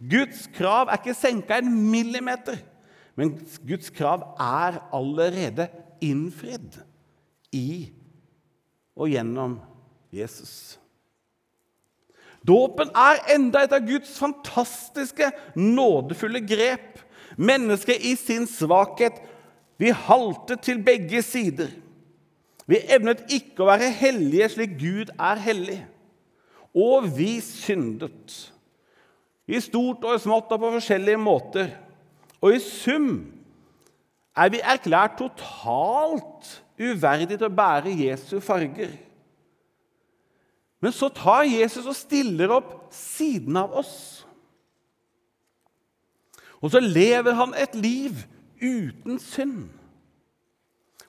Guds 0.00 0.46
krav 0.56 0.88
er 0.88 1.00
ikke 1.00 1.16
senka 1.16 1.60
en 1.60 1.68
millimeter, 1.90 2.58
men 3.16 3.34
Guds 3.68 3.92
krav 3.92 4.24
er 4.40 4.80
allerede 4.94 5.68
innfridd 6.04 6.80
i 7.56 7.92
og 8.96 9.12
gjennom 9.12 9.58
Jesus. 10.14 10.78
Dåpen 12.46 12.92
er 12.94 13.24
enda 13.34 13.64
et 13.64 13.74
av 13.74 13.84
Guds 13.86 14.12
fantastiske, 14.20 15.32
nådefulle 15.58 16.42
grep. 16.46 17.02
Mennesket 17.36 18.04
i 18.06 18.14
sin 18.16 18.46
svakhet 18.48 19.18
vi 19.82 19.90
haltet 19.92 20.62
til 20.64 20.80
begge 20.84 21.20
sider. 21.26 21.72
Vi 22.66 22.80
evnet 22.90 23.26
ikke 23.30 23.62
å 23.62 23.68
være 23.68 23.92
hellige 23.94 24.48
slik 24.54 24.76
Gud 24.80 25.12
er 25.18 25.42
hellig. 25.42 25.80
Og 26.76 27.08
vi 27.16 27.38
syndet 27.44 28.36
i 29.46 29.60
stort 29.62 30.04
og 30.04 30.16
i 30.16 30.22
smått 30.22 30.50
og 30.54 30.62
på 30.62 30.72
forskjellige 30.78 31.20
måter. 31.22 31.70
Og 32.42 32.56
i 32.56 32.62
sum 32.62 33.10
er 34.36 34.50
vi 34.52 34.62
erklært 34.62 35.18
totalt 35.20 36.56
uverdig 36.78 37.38
til 37.38 37.48
å 37.48 37.56
bære 37.56 37.94
Jesu 37.96 38.38
farger. 38.44 38.92
Men 40.82 40.92
så 40.92 41.08
tar 41.12 41.46
Jesus 41.48 41.86
og 41.88 41.96
stiller 41.96 42.52
opp 42.52 42.72
siden 42.94 43.56
av 43.58 43.72
oss. 43.80 43.96
Og 46.60 46.72
så 46.72 46.80
lever 46.82 47.36
han 47.36 47.54
et 47.56 47.74
liv 47.78 48.24
uten 48.60 49.20
synd. 49.22 49.68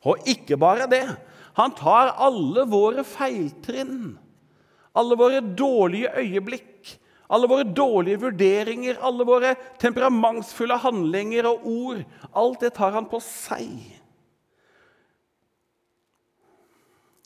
Og 0.08 0.24
ikke 0.30 0.58
bare 0.60 0.88
det. 0.92 1.06
Han 1.58 1.74
tar 1.76 2.14
alle 2.22 2.68
våre 2.70 3.04
feiltrinn, 3.08 4.16
alle 4.98 5.18
våre 5.18 5.42
dårlige 5.42 6.12
øyeblikk, 6.22 6.92
alle 7.34 7.50
våre 7.50 7.66
dårlige 7.66 8.22
vurderinger, 8.22 9.00
alle 9.04 9.26
våre 9.28 9.56
temperamentsfulle 9.82 10.78
handlinger 10.80 11.50
og 11.50 11.66
ord. 11.68 12.04
Alt 12.32 12.62
det 12.64 12.76
tar 12.78 12.94
han 12.96 13.10
på 13.10 13.20
seg. 13.24 13.74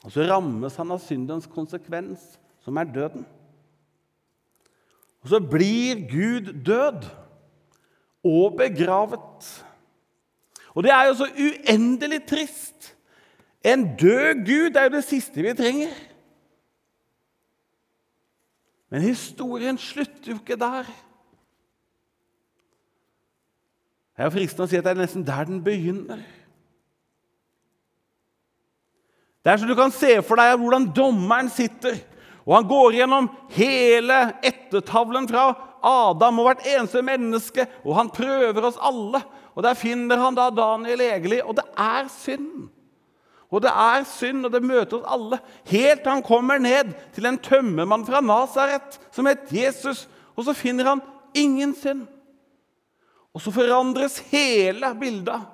Og 0.04 0.14
så 0.14 0.26
rammes 0.26 0.76
han 0.80 0.94
av 0.94 1.02
syndens 1.04 1.48
konsekvens, 1.50 2.24
som 2.62 2.78
er 2.78 2.90
døden. 2.90 3.26
Og 5.22 5.30
så 5.30 5.40
blir 5.40 6.02
Gud 6.10 6.54
død 6.66 7.06
og 8.26 8.58
begravet. 8.58 9.52
Og 10.74 10.84
det 10.84 10.94
er 10.94 11.10
jo 11.10 11.20
så 11.20 11.28
uendelig 11.30 12.24
trist. 12.30 12.96
En 13.66 13.86
død 13.98 14.46
Gud 14.46 14.76
er 14.76 14.88
jo 14.88 14.96
det 14.96 15.04
siste 15.06 15.42
vi 15.46 15.54
trenger. 15.54 15.94
Men 18.90 19.06
historien 19.06 19.78
slutter 19.78 20.34
jo 20.34 20.40
ikke 20.42 20.60
der. 20.60 20.90
Det 24.12 24.20
er 24.20 24.28
jo 24.28 24.34
fristende 24.36 24.66
å 24.66 24.70
si 24.70 24.78
at 24.78 24.86
det 24.86 24.92
er 24.92 25.00
nesten 25.00 25.24
der 25.26 25.48
den 25.48 25.62
begynner. 25.64 26.20
Det 29.42 29.52
er 29.52 29.58
så 29.58 29.68
Du 29.70 29.76
kan 29.78 29.94
se 29.94 30.20
for 30.26 30.40
deg 30.40 30.58
hvordan 30.62 30.90
dommeren 30.96 31.50
sitter, 31.50 31.98
og 32.46 32.56
han 32.58 32.70
går 32.70 32.98
gjennom 32.98 33.30
hele 33.54 34.18
ettertavlen 34.46 35.28
fra 35.30 35.52
Adam 35.86 36.40
og 36.42 36.48
hvert 36.50 36.68
eneste 36.70 37.02
menneske, 37.06 37.66
og 37.86 37.98
han 37.98 38.10
prøver 38.14 38.68
oss 38.70 38.80
alle. 38.82 39.22
Og 39.56 39.64
Der 39.66 39.78
finner 39.78 40.18
han 40.18 40.38
da 40.38 40.50
Daniel 40.50 41.02
Egeli, 41.06 41.42
og 41.42 41.58
det 41.58 41.66
er 41.78 42.08
synd. 42.10 42.70
Og 43.52 43.62
det 43.66 43.72
er 43.74 44.06
synd, 44.08 44.46
og 44.48 44.54
det 44.54 44.64
møter 44.64 45.02
oss 45.02 45.10
alle, 45.12 45.42
helt 45.68 46.04
til 46.04 46.14
han 46.14 46.24
kommer 46.24 46.62
ned 46.62 46.94
til 47.14 47.28
en 47.28 47.38
tømmermann 47.38 48.06
fra 48.08 48.22
Nasaret 48.24 48.98
som 49.12 49.28
het 49.28 49.52
Jesus, 49.52 50.08
og 50.38 50.48
så 50.48 50.56
finner 50.56 50.88
han 50.94 51.02
ingen 51.36 51.76
synd. 51.76 52.06
Og 53.36 53.44
så 53.44 53.52
forandres 53.52 54.20
hele 54.32 54.94
bildet. 55.00 55.48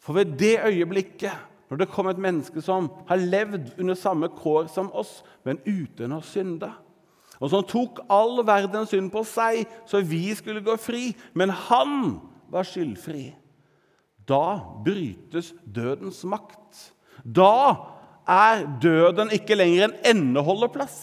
For 0.00 0.16
ved 0.16 0.36
det 0.38 0.58
øyeblikket, 0.64 1.32
når 1.70 1.80
det 1.80 1.88
kom 1.90 2.08
et 2.10 2.20
menneske 2.22 2.62
som 2.62 2.88
har 3.08 3.22
levd 3.22 3.72
under 3.80 3.98
samme 3.98 4.28
kår 4.38 4.68
som 4.72 4.90
oss, 4.94 5.20
men 5.44 5.58
uten 5.66 6.14
å 6.14 6.22
synde, 6.24 6.70
og 7.36 7.50
som 7.52 7.64
tok 7.68 8.00
all 8.12 8.40
verdens 8.46 8.94
synd 8.94 9.10
på 9.12 9.20
seg 9.28 9.66
så 9.88 10.00
vi 10.00 10.30
skulle 10.38 10.64
gå 10.64 10.76
fri, 10.80 11.10
men 11.36 11.52
han 11.68 12.16
var 12.52 12.64
skyldfri, 12.68 13.34
da 14.26 14.58
brytes 14.84 15.52
dødens 15.62 16.22
makt. 16.26 16.90
Da 17.22 17.76
er 18.26 18.64
døden 18.82 19.30
ikke 19.34 19.58
lenger 19.58 19.86
en 19.86 19.98
endeholdeplass. 20.10 20.98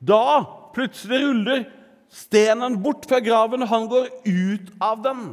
Da 0.00 0.44
plutselig 0.74 1.20
ruller 1.20 1.66
stenen 2.14 2.78
bort 2.82 3.04
fra 3.08 3.20
graven, 3.24 3.64
og 3.64 3.68
han 3.68 3.88
går 3.90 4.08
ut 4.24 4.72
av 4.82 5.02
den. 5.04 5.24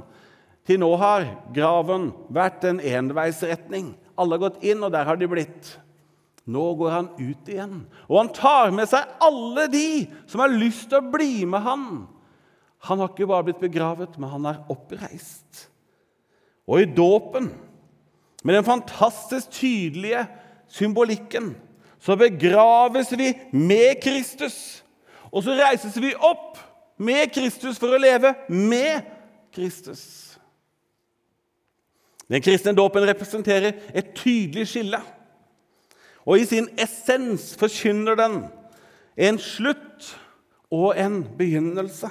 Til 0.68 0.82
nå 0.82 0.92
har 1.00 1.26
graven 1.56 2.12
vært 2.34 2.66
en 2.70 2.82
enveisretning. 2.84 3.94
Alle 4.22 4.38
har 4.38 4.46
gått 4.46 4.64
inn, 4.66 4.84
og 4.86 4.94
der 4.94 5.08
har 5.08 5.18
de 5.18 5.30
blitt. 5.30 5.74
Nå 6.52 6.64
går 6.78 6.94
han 6.94 7.10
ut 7.20 7.50
igjen, 7.50 7.84
og 8.10 8.16
han 8.18 8.32
tar 8.34 8.72
med 8.74 8.90
seg 8.90 9.10
alle 9.22 9.68
de 9.70 10.08
som 10.30 10.42
har 10.42 10.54
lyst 10.54 10.88
til 10.90 10.98
å 10.98 11.12
bli 11.14 11.44
med 11.50 11.62
han. 11.66 11.86
Han 12.90 13.02
har 13.02 13.12
ikke 13.12 13.30
bare 13.30 13.46
blitt 13.46 13.62
begravet, 13.62 14.16
men 14.18 14.32
han 14.32 14.48
er 14.50 14.64
oppreist. 14.74 15.68
Og 16.66 16.82
i 16.82 16.90
dåpen 16.90 17.52
med 18.42 18.58
den 18.58 18.66
fantastisk 18.66 19.54
tydelige 19.54 20.24
symbolikken 20.72 21.54
så 22.02 22.18
begraves 22.18 23.12
vi 23.14 23.30
med 23.54 24.02
Kristus. 24.02 24.82
Og 25.30 25.46
så 25.46 25.54
reises 25.54 25.98
vi 26.02 26.16
opp 26.18 26.58
med 26.98 27.30
Kristus 27.34 27.78
for 27.78 27.94
å 27.94 28.02
leve 28.02 28.34
med 28.50 29.06
Kristus. 29.54 30.31
Den 32.32 32.44
kristne 32.44 32.72
dåpen 32.76 33.04
representerer 33.08 33.76
et 33.94 34.14
tydelig 34.16 34.70
skille. 34.72 35.02
Og 36.24 36.40
i 36.40 36.48
sin 36.48 36.70
essens 36.80 37.52
forkynner 37.60 38.16
den 38.16 38.38
en 39.20 39.40
slutt 39.42 40.14
og 40.72 40.96
en 40.96 41.22
begynnelse. 41.38 42.08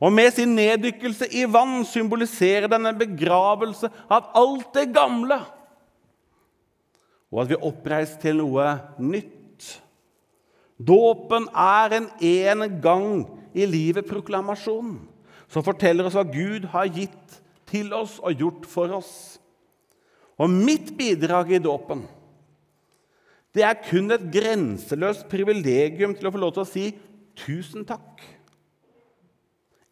Og 0.00 0.12
med 0.12 0.32
sin 0.36 0.54
neddykkelse 0.56 1.28
i 1.32 1.44
vann 1.48 1.84
symboliserer 1.88 2.68
den 2.68 2.88
en 2.88 2.98
begravelse 2.98 3.88
av 4.12 4.30
alt 4.36 4.68
det 4.76 4.90
gamle, 4.92 5.40
og 7.32 7.42
at 7.42 7.50
vi 7.50 7.58
oppreiser 7.68 8.20
til 8.22 8.38
noe 8.38 8.68
nytt. 9.02 9.72
Dåpen 10.76 11.48
er 11.56 11.96
en 11.96 12.06
en 12.20 12.80
gang 12.84 13.08
i 13.56 13.64
livet-proklamasjon 13.66 14.92
som 15.48 15.64
forteller 15.64 16.06
oss 16.06 16.16
hva 16.16 16.26
Gud 16.28 16.68
har 16.72 16.92
gitt 16.92 17.40
til 17.68 17.92
oss 17.96 18.18
og 18.22 18.36
gjort 18.38 18.68
for 18.70 18.94
oss. 18.98 19.12
Og 20.36 20.52
mitt 20.52 20.92
bidrag 20.98 21.54
i 21.56 21.62
dåpen 21.62 22.04
det 23.56 23.64
er 23.64 23.78
kun 23.86 24.12
et 24.12 24.24
grenseløst 24.28 25.30
privilegium 25.32 26.12
til 26.12 26.28
å 26.28 26.32
få 26.34 26.40
lov 26.42 26.50
til 26.52 26.60
å 26.60 26.68
si 26.68 26.82
tusen 27.40 27.86
takk. 27.88 28.20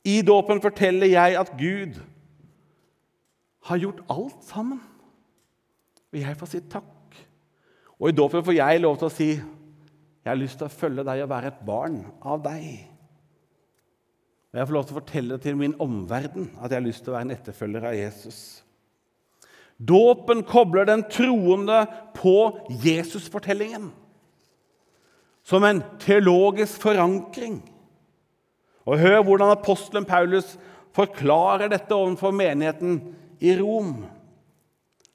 I 0.04 0.18
dåpen 0.20 0.60
forteller 0.60 1.08
jeg 1.08 1.38
at 1.40 1.54
Gud 1.56 1.96
har 3.64 3.80
gjort 3.80 4.02
alt 4.12 4.44
sammen. 4.44 4.82
Og 6.12 6.20
jeg 6.20 6.36
får 6.36 6.50
si 6.52 6.60
takk. 6.68 7.16
Og 7.96 8.10
i 8.10 8.16
dåpen 8.16 8.44
får 8.44 8.58
jeg 8.58 8.82
lov 8.84 8.98
til 9.00 9.08
å 9.08 9.14
si 9.14 9.30
jeg 9.34 10.28
har 10.28 10.40
lyst 10.40 10.60
til 10.60 10.68
å 10.68 10.72
følge 10.72 11.04
deg 11.04 11.24
og 11.24 11.32
være 11.32 11.50
et 11.52 11.64
barn 11.64 11.98
av 12.20 12.44
deg. 12.44 12.93
Og 14.54 14.60
jeg 14.60 14.68
får 14.68 14.74
lov 14.76 14.84
til 14.86 14.94
å 14.94 15.00
fortelle 15.00 15.36
til 15.42 15.56
min 15.58 15.72
omverden 15.82 16.44
at 16.62 16.70
jeg 16.70 16.78
har 16.78 16.84
lyst 16.84 17.02
til 17.02 17.10
å 17.10 17.16
være 17.16 17.26
en 17.26 17.34
etterfølger 17.34 17.86
av 17.88 17.96
Jesus. 17.98 18.38
Dåpen 19.82 20.44
kobler 20.46 20.86
den 20.86 21.00
troende 21.10 21.80
på 22.14 22.36
Jesusfortellingen 22.84 23.88
som 25.42 25.66
en 25.66 25.80
teologisk 25.98 26.84
forankring. 26.86 27.56
Og 28.86 29.02
Hør 29.02 29.24
hvordan 29.26 29.56
apostelen 29.56 30.06
Paulus 30.06 30.54
forklarer 30.94 31.72
dette 31.72 31.96
overfor 31.96 32.30
menigheten 32.30 33.00
i 33.42 33.56
Rom. 33.58 34.04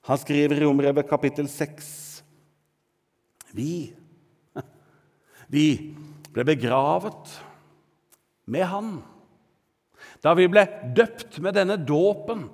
Han 0.09 0.19
skriver 0.19 0.59
i 0.59 0.65
Romrevet 0.65 1.07
kapittel 1.07 1.47
6.: 1.47 1.87
Vi, 3.55 3.93
vi 5.55 5.65
ble 6.35 6.45
begravet 6.51 7.39
med 8.43 8.67
Han 8.67 8.91
da 10.23 10.33
vi 10.35 10.47
ble 10.51 10.65
døpt 10.95 11.39
med 11.43 11.55
denne 11.55 11.77
dåpen 11.79 12.47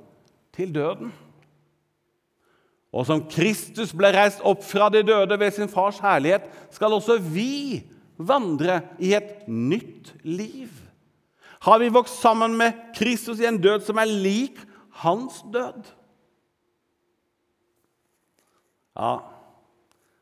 til 0.55 0.73
døden. 0.75 1.11
Og 2.95 3.03
som 3.09 3.25
Kristus 3.27 3.91
ble 3.95 4.13
reist 4.15 4.43
opp 4.47 4.63
fra 4.63 4.87
de 4.93 5.01
døde 5.03 5.35
ved 5.39 5.51
sin 5.51 5.71
fars 5.71 5.99
herlighet, 6.03 6.45
skal 6.71 6.95
også 6.95 7.17
vi 7.19 7.83
vandre 8.15 8.79
i 9.03 9.11
et 9.17 9.47
nytt 9.51 10.13
liv. 10.23 10.71
Har 11.65 11.81
vi 11.81 11.91
vokst 11.91 12.21
sammen 12.21 12.55
med 12.55 12.77
Kristus 12.95 13.41
i 13.41 13.47
en 13.49 13.59
død 13.59 13.83
som 13.87 13.99
er 13.99 14.11
lik 14.11 14.61
hans 15.01 15.41
død? 15.51 15.81
Ja, 18.95 19.15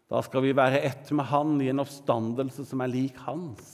da 0.09 0.21
skal 0.25 0.41
vi 0.45 0.55
være 0.57 0.81
ett 0.81 1.11
med 1.13 1.25
Han 1.29 1.59
i 1.61 1.69
en 1.69 1.81
oppstandelse 1.83 2.65
som 2.65 2.81
er 2.81 2.89
lik 2.89 3.19
hans. 3.25 3.69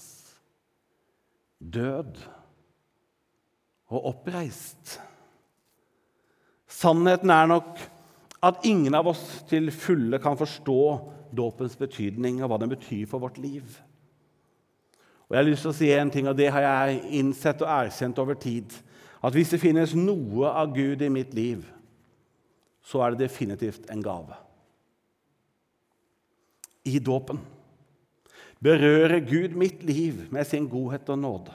Død 1.60 2.20
og 3.90 4.12
oppreist. 4.14 4.98
Sannheten 6.70 7.32
er 7.34 7.50
nok 7.50 7.80
at 8.46 8.66
ingen 8.68 8.96
av 8.96 9.10
oss 9.12 9.24
til 9.50 9.72
fulle 9.74 10.20
kan 10.24 10.38
forstå 10.40 10.82
dåpens 11.36 11.76
betydning 11.78 12.40
og 12.42 12.52
hva 12.52 12.60
den 12.62 12.72
betyr 12.72 13.08
for 13.10 13.22
vårt 13.22 13.40
liv. 13.42 13.66
Og 15.28 15.36
jeg 15.36 15.44
har 15.44 15.50
lyst 15.50 15.66
til 15.66 15.74
å 15.74 15.78
si 15.78 15.90
en 15.94 16.10
ting, 16.10 16.30
og 16.30 16.38
det 16.38 16.48
har 16.54 16.64
jeg 16.66 17.02
innsett 17.20 17.62
og 17.62 17.70
erkjent 17.70 18.22
over 18.22 18.38
tid. 18.40 18.74
At 19.22 19.36
hvis 19.36 19.52
det 19.54 19.62
finnes 19.62 19.94
noe 19.98 20.50
av 20.50 20.72
Gud 20.74 21.04
i 21.06 21.12
mitt 21.14 21.36
liv, 21.38 21.68
så 22.82 23.04
er 23.04 23.14
det 23.14 23.28
definitivt 23.28 23.90
en 23.94 24.02
gave. 24.02 24.38
I 26.90 26.98
dåpen 27.04 27.42
berører 28.64 29.20
Gud 29.22 29.54
mitt 29.60 29.84
liv 29.86 30.26
med 30.34 30.48
sin 30.48 30.66
godhet 30.72 31.12
og 31.14 31.20
nåde. 31.22 31.54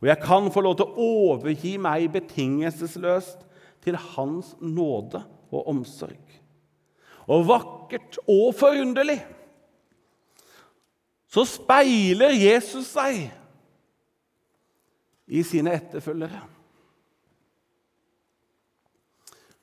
Og 0.00 0.08
jeg 0.10 0.20
kan 0.22 0.50
få 0.52 0.62
lov 0.64 0.76
til 0.78 0.88
å 0.88 1.06
overgi 1.26 1.76
meg 1.80 2.10
betingelsesløst 2.14 3.46
til 3.84 3.96
Hans 4.14 4.52
nåde 4.60 5.22
og 5.54 5.70
omsorg. 5.72 6.20
Og 7.26 7.46
vakkert 7.48 8.18
og 8.28 8.52
forunderlig 8.58 9.18
så 11.32 11.42
speiler 11.48 12.32
Jesus 12.36 12.92
seg 12.94 13.26
i 15.26 15.42
sine 15.44 15.74
etterfølgere. 15.76 16.44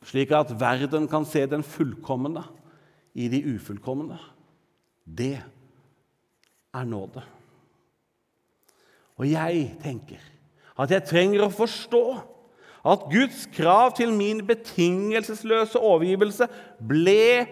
Slik 0.03 0.33
at 0.35 0.51
verden 0.59 1.07
kan 1.07 1.23
se 1.25 1.45
den 1.47 1.63
fullkomne 1.63 2.43
i 3.15 3.29
de 3.31 3.39
ufullkomne. 3.55 4.19
Det 5.05 5.37
er 6.73 6.85
nåde. 6.89 7.23
Og 9.23 9.29
jeg 9.31 9.77
tenker 9.79 10.19
at 10.83 10.91
jeg 10.91 11.05
trenger 11.07 11.45
å 11.45 11.53
forstå 11.53 12.03
at 12.91 13.05
Guds 13.07 13.45
krav 13.55 13.93
til 13.95 14.11
min 14.11 14.41
betingelsesløse 14.43 15.79
overgivelse 15.79 16.49
ble 16.83 17.45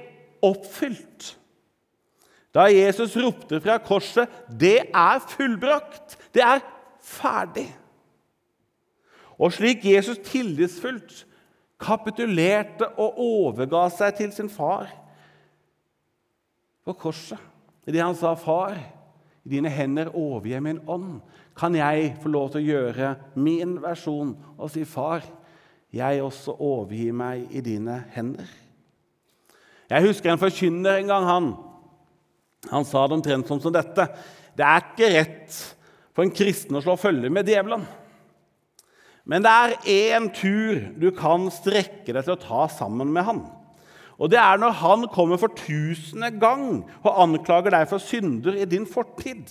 oppfylt. 0.44 1.38
Da 2.52 2.66
Jesus 2.68 3.16
ropte 3.16 3.62
fra 3.64 3.78
korset 3.78 4.28
'Det 4.50 4.92
er 4.94 5.20
fullbrakt', 5.20 6.18
det 6.34 6.44
er 6.44 6.60
ferdig. 7.00 7.70
Og 9.40 9.54
slik 9.54 9.86
Jesus 9.86 10.18
tillitsfullt 10.18 11.26
kapitulerte 11.80 12.88
og 13.00 13.20
overga 13.20 13.90
seg 13.90 14.16
til 14.16 14.32
sin 14.32 14.50
far 14.50 14.92
på 16.86 16.94
korset, 16.94 17.40
idet 17.88 18.04
han 18.04 18.16
sa, 18.16 18.34
'Far, 18.36 18.76
i 19.46 19.50
dine 19.50 19.70
hender 19.70 20.16
overgir 20.16 20.52
jeg 20.52 20.64
min 20.64 20.80
ånd', 20.90 21.22
kan 21.58 21.76
jeg 21.76 22.16
få 22.22 22.32
lov 22.32 22.52
til 22.52 22.62
å 22.62 22.70
gjøre 22.70 23.14
min 23.36 23.76
versjon 23.84 24.36
og 24.58 24.72
si, 24.72 24.84
'Far, 24.86 25.24
jeg 25.92 26.24
også 26.24 26.56
overgir 26.60 27.14
meg 27.14 27.48
i 27.52 27.62
dine 27.62 28.04
hender'. 28.16 28.48
Jeg 29.90 30.08
husker 30.08 30.32
en 30.32 30.40
forkynner 30.40 31.02
en 31.02 31.08
gang. 31.08 31.26
Han, 31.28 31.56
han 32.72 32.86
sa 32.88 33.08
det 33.08 33.18
omtrent 33.18 33.48
som, 33.48 33.60
dette. 33.74 34.08
Det 34.56 34.64
er 34.64 34.86
ikke 34.86 35.10
rett 35.18 35.58
for 36.16 36.24
en 36.24 36.32
kristen 36.32 36.78
å 36.78 36.84
slå 36.84 36.96
følge 37.00 37.32
med 37.34 37.50
djevelen. 37.50 37.84
Men 39.28 39.44
det 39.44 39.52
er 39.52 39.76
én 39.92 40.30
tur 40.34 40.80
du 40.98 41.12
kan 41.16 41.50
strekke 41.54 42.14
deg 42.14 42.24
til 42.24 42.36
å 42.36 42.42
ta 42.42 42.68
sammen 42.72 43.12
med 43.14 43.28
han. 43.28 43.42
Og 44.22 44.30
Det 44.30 44.38
er 44.38 44.60
når 44.62 44.78
han 44.78 45.08
kommer 45.10 45.40
for 45.42 45.54
tusende 45.58 46.30
gang 46.40 46.84
og 47.02 47.22
anklager 47.24 47.74
deg 47.74 47.88
for 47.90 48.04
synder 48.04 48.54
i 48.54 48.68
din 48.70 48.86
fortid. 48.86 49.50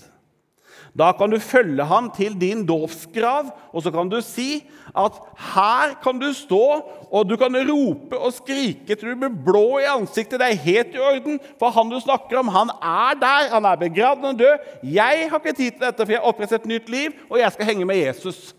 Da 0.99 1.13
kan 1.15 1.31
du 1.31 1.39
følge 1.39 1.85
ham 1.87 2.09
til 2.15 2.35
din 2.41 2.65
dåpsgrav, 2.67 3.51
og 3.73 3.83
så 3.83 3.93
kan 3.95 4.09
du 4.11 4.19
si 4.25 4.65
at 4.91 5.19
her 5.55 5.95
kan 6.03 6.19
du 6.19 6.33
stå, 6.35 6.65
og 7.11 7.29
du 7.29 7.37
kan 7.39 7.55
rope 7.69 8.19
og 8.19 8.33
skrike 8.35 8.95
til 8.95 9.13
du 9.13 9.21
blir 9.23 9.37
blå 9.47 9.79
i 9.79 9.91
ansiktet. 9.91 10.41
Det 10.43 10.49
er 10.49 10.65
helt 10.65 10.97
i 10.97 11.03
orden, 11.03 11.39
for 11.59 11.71
han 11.75 11.91
du 11.91 12.01
snakker 12.03 12.41
om, 12.41 12.51
han 12.51 12.73
er 12.75 13.19
der. 13.21 13.51
Han 13.55 13.69
er 13.71 13.83
begravd 13.83 14.25
og 14.33 14.39
død. 14.39 14.71
Jeg 14.83 15.29
har 15.31 15.39
ikke 15.39 15.55
tid 15.55 15.77
til 15.77 15.87
dette, 15.87 16.07
for 16.07 16.13
jeg 16.13 16.23
har 16.23 16.33
opprettet 16.33 16.61
et 16.61 16.73
nytt 16.73 16.91
liv, 16.91 17.15
og 17.31 17.39
jeg 17.39 17.53
skal 17.55 17.71
henge 17.71 17.87
med 17.87 18.03
Jesus. 18.03 18.55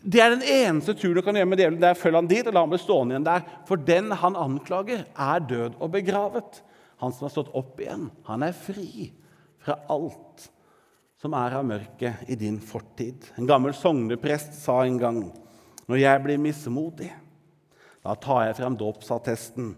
Det 0.00 0.20
er 0.22 0.30
den 0.36 0.44
eneste 0.46 0.94
turen 0.94 1.18
du 1.18 1.24
kan 1.26 1.36
gjøre 1.36 1.50
med 1.50 1.60
djevelen. 1.60 1.82
Der 1.82 1.98
Følg 1.98 2.16
han 2.16 2.30
dit 2.30 2.46
og 2.46 2.54
la 2.54 2.62
ham 2.62 2.72
bli 2.72 2.80
stående 2.80 3.16
igjen 3.16 3.26
der. 3.26 3.44
For 3.68 3.80
den 3.80 4.12
han 4.22 4.38
anklager, 4.38 5.04
er 5.04 5.46
død 5.52 5.76
og 5.80 5.92
begravet. 5.92 6.62
Han 7.02 7.12
som 7.12 7.26
har 7.26 7.34
stått 7.34 7.52
opp 7.52 7.80
igjen, 7.82 8.08
han 8.28 8.44
er 8.46 8.54
fri 8.56 9.10
fra 9.64 9.80
alt 9.90 10.48
som 11.24 11.32
er 11.32 11.54
av 11.56 11.64
mørket 11.64 12.26
i 12.28 12.36
din 12.36 12.58
fortid. 12.60 13.30
En 13.40 13.48
gammel 13.48 13.72
sogneprest 13.72 14.58
sa 14.60 14.82
en 14.84 14.98
gang 15.00 15.22
når 15.88 16.00
jeg 16.02 16.20
blir 16.20 16.42
mismodig, 16.42 17.08
da 18.04 18.12
tar 18.20 18.42
jeg 18.44 18.58
frem 18.58 18.76
dåpsattesten 18.76 19.70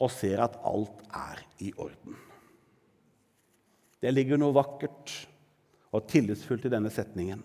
og 0.00 0.12
ser 0.12 0.40
at 0.40 0.56
alt 0.64 1.04
er 1.12 1.44
i 1.60 1.68
orden. 1.76 2.16
Det 4.00 4.12
ligger 4.16 4.40
noe 4.40 4.56
vakkert 4.56 5.12
og 5.92 6.08
tillitsfullt 6.08 6.64
i 6.64 6.72
denne 6.72 6.92
setningen. 6.92 7.44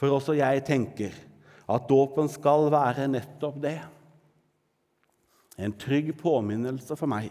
For 0.00 0.16
også 0.16 0.40
jeg 0.40 0.64
tenker 0.64 1.12
at 1.68 1.88
dåpen 1.88 2.32
skal 2.32 2.70
være 2.72 3.12
nettopp 3.12 3.60
det. 3.60 3.76
En 5.60 5.76
trygg 5.76 6.14
påminnelse 6.16 6.96
for 6.96 7.12
meg 7.12 7.28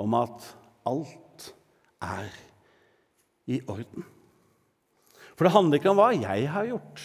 om 0.00 0.16
at 0.16 0.54
alt 0.88 1.52
er 2.00 2.24
i 2.24 2.32
orden. 2.32 2.49
For 5.34 5.46
det 5.46 5.54
handler 5.54 5.80
ikke 5.80 5.90
om 5.92 5.98
hva 5.98 6.10
jeg 6.14 6.50
har 6.52 6.68
gjort, 6.68 7.02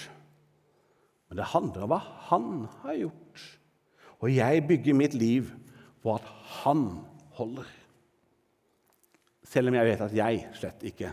men 1.30 1.40
det 1.40 1.52
handler 1.54 1.86
om 1.86 1.94
hva 1.94 2.02
han 2.30 2.50
har 2.84 2.98
gjort. 3.00 3.46
Og 4.22 4.32
jeg 4.32 4.64
bygger 4.68 4.98
mitt 4.98 5.16
liv 5.18 5.50
på 6.04 6.14
at 6.16 6.26
han 6.62 6.88
holder. 7.38 7.68
Selv 9.46 9.70
om 9.70 9.78
jeg 9.78 9.90
vet 9.90 10.04
at 10.06 10.16
jeg 10.16 10.44
slett 10.58 10.86
ikke 10.86 11.12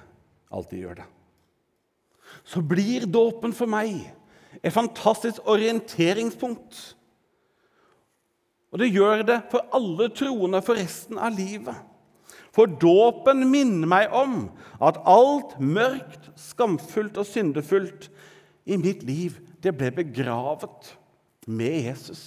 alltid 0.52 0.84
gjør 0.84 0.98
det. 1.00 1.06
Så 2.44 2.62
blir 2.64 3.06
dåpen 3.10 3.54
for 3.56 3.70
meg 3.70 3.98
et 4.60 4.72
fantastisk 4.72 5.40
orienteringspunkt. 5.48 6.80
Og 8.72 8.80
det 8.80 8.92
gjør 8.92 9.24
det 9.28 9.38
for 9.52 9.68
alle 9.76 10.08
troende 10.16 10.62
for 10.64 10.80
resten 10.80 11.20
av 11.20 11.34
livet. 11.36 11.76
For 12.52 12.68
dåpen 12.68 13.46
minner 13.48 13.88
meg 13.88 14.12
om 14.12 14.46
at 14.82 15.00
alt 15.08 15.56
mørkt, 15.56 16.28
skamfullt 16.36 17.16
og 17.20 17.28
syndefullt 17.28 18.10
i 18.68 18.76
mitt 18.80 19.06
liv, 19.08 19.38
det 19.64 19.72
ble 19.78 19.88
begravet 20.02 20.92
med 21.48 21.88
Jesus. 21.88 22.24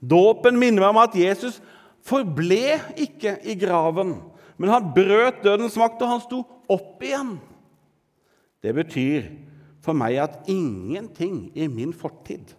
Dåpen 0.00 0.56
minner 0.60 0.84
meg 0.84 0.94
om 0.94 1.02
at 1.02 1.18
Jesus 1.18 1.60
forble 2.04 2.78
ikke 3.00 3.36
i 3.44 3.56
graven, 3.58 4.16
men 4.56 4.72
han 4.72 4.92
brøt 4.96 5.42
dødens 5.44 5.76
makt, 5.80 6.02
og 6.04 6.12
han 6.14 6.24
sto 6.24 6.40
opp 6.70 7.04
igjen. 7.04 7.36
Det 8.64 8.72
betyr 8.76 9.28
for 9.84 9.96
meg 9.96 10.16
at 10.22 10.48
ingenting 10.48 11.50
i 11.52 11.68
min 11.68 11.92
fortid 11.92 12.54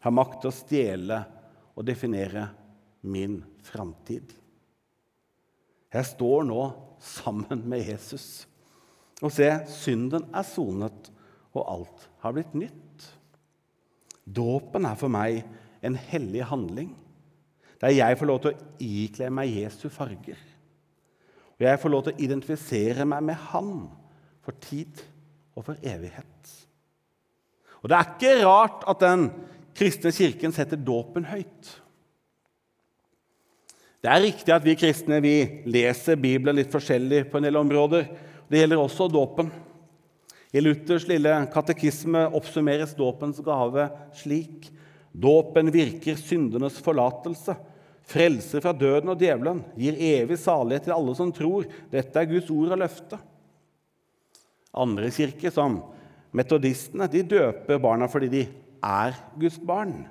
har 0.00 0.16
makt 0.16 0.40
til 0.40 0.48
å 0.48 0.56
stjele 0.56 1.22
og 1.76 1.84
definere 1.88 2.46
min 3.04 3.40
framtid. 3.64 4.39
Jeg 5.90 6.06
står 6.06 6.44
nå 6.46 6.60
sammen 7.02 7.64
med 7.68 7.88
Jesus. 7.88 8.46
Og 9.20 9.32
se, 9.34 9.48
synden 9.68 10.28
er 10.34 10.46
sonet, 10.46 11.10
og 11.50 11.64
alt 11.66 12.06
har 12.22 12.34
blitt 12.36 12.54
nytt. 12.54 13.08
Dåpen 14.24 14.86
er 14.86 14.98
for 14.98 15.10
meg 15.12 15.42
en 15.82 15.96
hellig 15.98 16.44
handling, 16.46 16.92
der 17.80 17.96
jeg 17.96 18.18
får 18.20 18.28
lov 18.28 18.40
til 18.44 18.52
å 18.52 18.70
ikle 18.84 19.30
meg 19.34 19.56
Jesu 19.56 19.88
farger. 19.92 20.38
Og 21.58 21.66
jeg 21.66 21.80
får 21.80 21.92
lov 21.92 22.04
til 22.06 22.14
å 22.14 22.24
identifisere 22.24 23.06
meg 23.08 23.24
med 23.26 23.40
Han 23.50 23.72
for 24.44 24.56
tid 24.62 25.02
og 25.56 25.66
for 25.66 25.80
evighet. 25.82 26.52
Og 27.80 27.88
Det 27.88 27.96
er 27.96 28.10
ikke 28.14 28.44
rart 28.44 28.84
at 28.88 29.00
den 29.00 29.30
kristne 29.76 30.12
kirken 30.12 30.52
setter 30.52 30.80
dåpen 30.80 31.26
høyt. 31.28 31.70
Det 34.00 34.08
er 34.08 34.22
riktig 34.24 34.52
at 34.54 34.64
vi 34.64 34.76
kristne 34.80 35.18
vi 35.20 35.34
leser 35.68 36.16
Bibelen 36.16 36.56
litt 36.56 36.72
forskjellig 36.72 37.26
på 37.28 37.36
en 37.36 37.44
del 37.44 37.58
områder. 37.60 38.06
Det 38.48 38.62
gjelder 38.62 38.80
også 38.80 39.10
dåpen. 39.12 39.50
I 40.56 40.62
Luthers 40.64 41.04
lille 41.06 41.34
katekisme 41.52 42.24
oppsummeres 42.34 42.96
dåpens 42.96 43.42
gave 43.44 43.90
slik.: 44.16 44.70
Dåpen 45.12 45.68
virker 45.74 46.16
syndenes 46.16 46.80
forlatelse, 46.80 47.54
frelser 48.08 48.64
fra 48.64 48.72
døden 48.72 49.12
og 49.12 49.20
djevelen, 49.20 49.62
gir 49.76 49.98
evig 49.98 50.38
salighet 50.40 50.88
til 50.88 50.96
alle 50.96 51.14
som 51.18 51.32
tror. 51.34 51.68
Dette 51.92 52.16
er 52.16 52.30
Guds 52.30 52.50
ord 52.50 52.72
og 52.72 52.80
løfte. 52.80 53.20
Andre 54.80 55.10
kirker, 55.12 55.52
som 55.52 55.82
metodistene, 56.32 57.10
de 57.10 57.26
døper 57.26 57.82
barna 57.82 58.08
fordi 58.08 58.32
de 58.32 58.44
er 58.80 59.18
Guds 59.38 59.58
barn. 59.60 60.06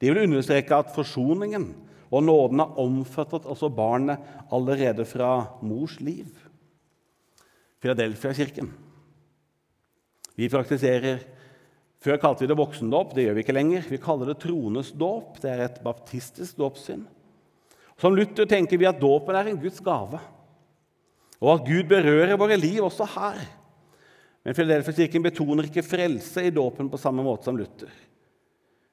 De 0.00 0.10
vil 0.10 0.26
understreke 0.26 0.76
at 0.76 0.92
forsoningen 0.92 1.70
og 2.10 2.24
nåden 2.26 2.62
har 2.62 2.78
omfattet 2.82 3.46
også 3.46 3.70
barnet 3.72 4.18
allerede 4.50 5.06
fra 5.06 5.60
mors 5.62 6.00
liv. 6.02 6.26
Filadelfia-kirken. 7.80 8.72
Vi 10.36 10.48
praktiserer 10.48 11.22
Før 12.00 12.16
kalte 12.16 12.40
vi 12.40 12.46
det 12.48 12.56
voksendåp. 12.56 13.10
Det 13.12 13.26
gjør 13.26 13.34
vi 13.36 13.42
ikke 13.44 13.52
lenger. 13.52 13.82
Vi 13.92 13.98
kaller 14.00 14.30
det 14.30 14.38
trones 14.40 14.88
dåp. 14.96 15.34
Det 15.42 15.50
er 15.52 15.66
et 15.66 15.82
baptistisk 15.84 16.56
dåpssyn. 16.56 17.02
Som 18.00 18.14
Luther 18.16 18.48
tenker 18.48 18.80
vi 18.80 18.88
at 18.88 19.00
dåpen 19.02 19.36
er 19.36 19.50
en 19.50 19.58
Guds 19.60 19.82
gave, 19.84 20.16
og 21.40 21.50
at 21.52 21.66
Gud 21.66 21.90
berører 21.90 22.38
våre 22.40 22.56
liv 22.56 22.80
også 22.86 23.04
her. 23.18 23.42
Men 24.40 24.56
Filadelfia-kirken 24.56 25.26
betoner 25.26 25.68
ikke 25.68 25.84
frelse 25.84 26.46
i 26.48 26.54
dåpen 26.56 26.88
på 26.88 27.00
samme 27.00 27.24
måte 27.26 27.44
som 27.44 27.60
Luther. 27.60 27.92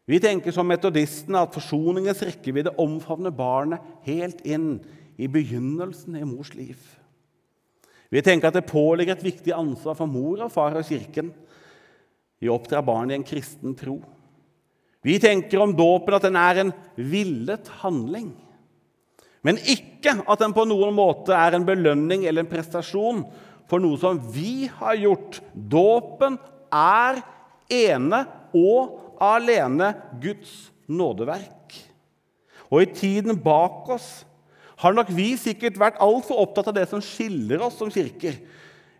Vi 0.07 0.19
tenker 0.23 0.55
som 0.55 0.67
metodistene 0.69 1.41
at 1.43 1.55
forsoningens 1.55 2.21
rekkevidde 2.23 2.71
omfavner 2.79 3.33
barnet 3.35 3.83
helt 4.07 4.39
inn 4.47 4.77
i 5.19 5.27
begynnelsen 5.27 6.15
i 6.15 6.23
mors 6.27 6.53
liv. 6.55 6.77
Vi 8.07 8.21
tenker 8.23 8.47
at 8.47 8.55
det 8.55 8.69
påligger 8.69 9.17
et 9.17 9.25
viktig 9.25 9.51
ansvar 9.51 9.97
for 9.99 10.07
mor 10.07 10.45
og 10.45 10.53
far 10.53 10.77
og 10.79 10.87
Kirken 10.87 11.33
i 12.39 12.47
å 12.47 12.55
oppdra 12.55 12.79
barn 12.85 13.11
i 13.11 13.17
en 13.17 13.25
kristen 13.27 13.75
tro. 13.75 13.97
Vi 15.03 15.17
tenker 15.19 15.59
om 15.63 15.75
dåpen 15.75 16.15
at 16.15 16.23
den 16.23 16.37
er 16.39 16.61
en 16.61 16.71
villet 16.95 17.67
handling, 17.81 18.31
men 19.43 19.59
ikke 19.69 20.17
at 20.23 20.39
den 20.41 20.55
på 20.55 20.65
noen 20.67 20.95
måte 20.95 21.35
er 21.35 21.55
en 21.55 21.67
belønning 21.67 22.25
eller 22.25 22.43
en 22.43 22.49
prestasjon 22.51 23.21
for 23.67 23.83
noe 23.83 23.99
som 23.99 24.19
vi 24.33 24.69
har 24.79 24.95
gjort. 24.99 25.41
Dåpen 25.53 26.39
er 26.73 27.21
ene 27.71 28.23
og 28.55 29.06
alene 29.23 29.93
Guds 30.21 30.71
nådeverk. 30.87 31.75
Og 32.71 32.83
i 32.83 32.91
tiden 32.91 33.37
bak 33.39 33.87
oss 33.95 34.09
har 34.77 34.93
nok 34.93 35.09
vi 35.15 35.31
sikkert 35.39 35.79
vært 35.79 36.01
altfor 36.03 36.43
opptatt 36.43 36.69
av 36.69 36.75
det 36.77 36.85
som 36.91 37.01
skiller 37.03 37.63
oss 37.65 37.79
som 37.79 37.91
kirker, 37.91 38.35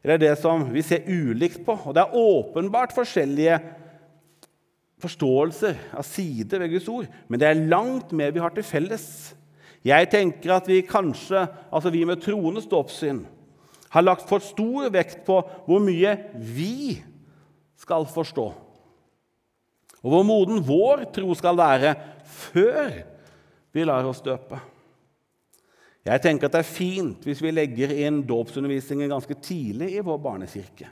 eller 0.02 0.22
det 0.22 0.34
som 0.42 0.64
vi 0.72 0.82
ser 0.86 1.06
ulikt 1.06 1.62
på. 1.66 1.76
Og 1.86 1.94
det 1.94 2.06
er 2.06 2.18
åpenbart 2.18 2.96
forskjellige 2.96 3.60
forståelser 5.04 5.78
av 5.94 6.06
sider 6.08 6.64
ved 6.64 6.74
Guds 6.74 6.88
ord, 6.90 7.10
men 7.30 7.42
det 7.42 7.50
er 7.50 7.68
langt 7.70 8.14
mer 8.18 8.34
vi 8.34 8.42
har 8.42 8.56
til 8.56 8.66
felles. 8.66 9.36
Jeg 9.86 10.10
tenker 10.10 10.56
at 10.56 10.68
vi 10.70 10.82
kanskje, 10.88 11.46
altså 11.70 11.92
vi 11.94 12.02
med 12.08 12.24
troende 12.24 12.64
ståpssyn, 12.64 13.22
har 13.94 14.04
lagt 14.04 14.26
for 14.28 14.44
stor 14.44 14.90
vekt 14.92 15.22
på 15.28 15.38
hvor 15.68 15.84
mye 15.84 16.16
vi 16.34 16.98
skal 17.80 18.08
forstå, 18.10 18.48
og 20.08 20.14
hvor 20.14 20.24
moden 20.24 20.62
vår 20.64 21.10
tro 21.12 21.34
skal 21.36 21.58
være 21.60 21.92
før 22.24 22.94
vi 23.76 23.84
lar 23.84 24.08
oss 24.08 24.24
døpe. 24.24 24.56
Jeg 26.08 26.24
tenker 26.24 26.48
at 26.48 26.56
det 26.56 26.62
er 26.64 26.70
fint 26.70 27.26
hvis 27.28 27.42
vi 27.44 27.52
legger 27.52 27.92
inn 27.92 28.22
dåpsundervisningen 28.24 29.12
ganske 29.12 29.36
tidlig 29.44 29.98
i 29.98 30.06
vår 30.08 30.22
barnekirke, 30.24 30.88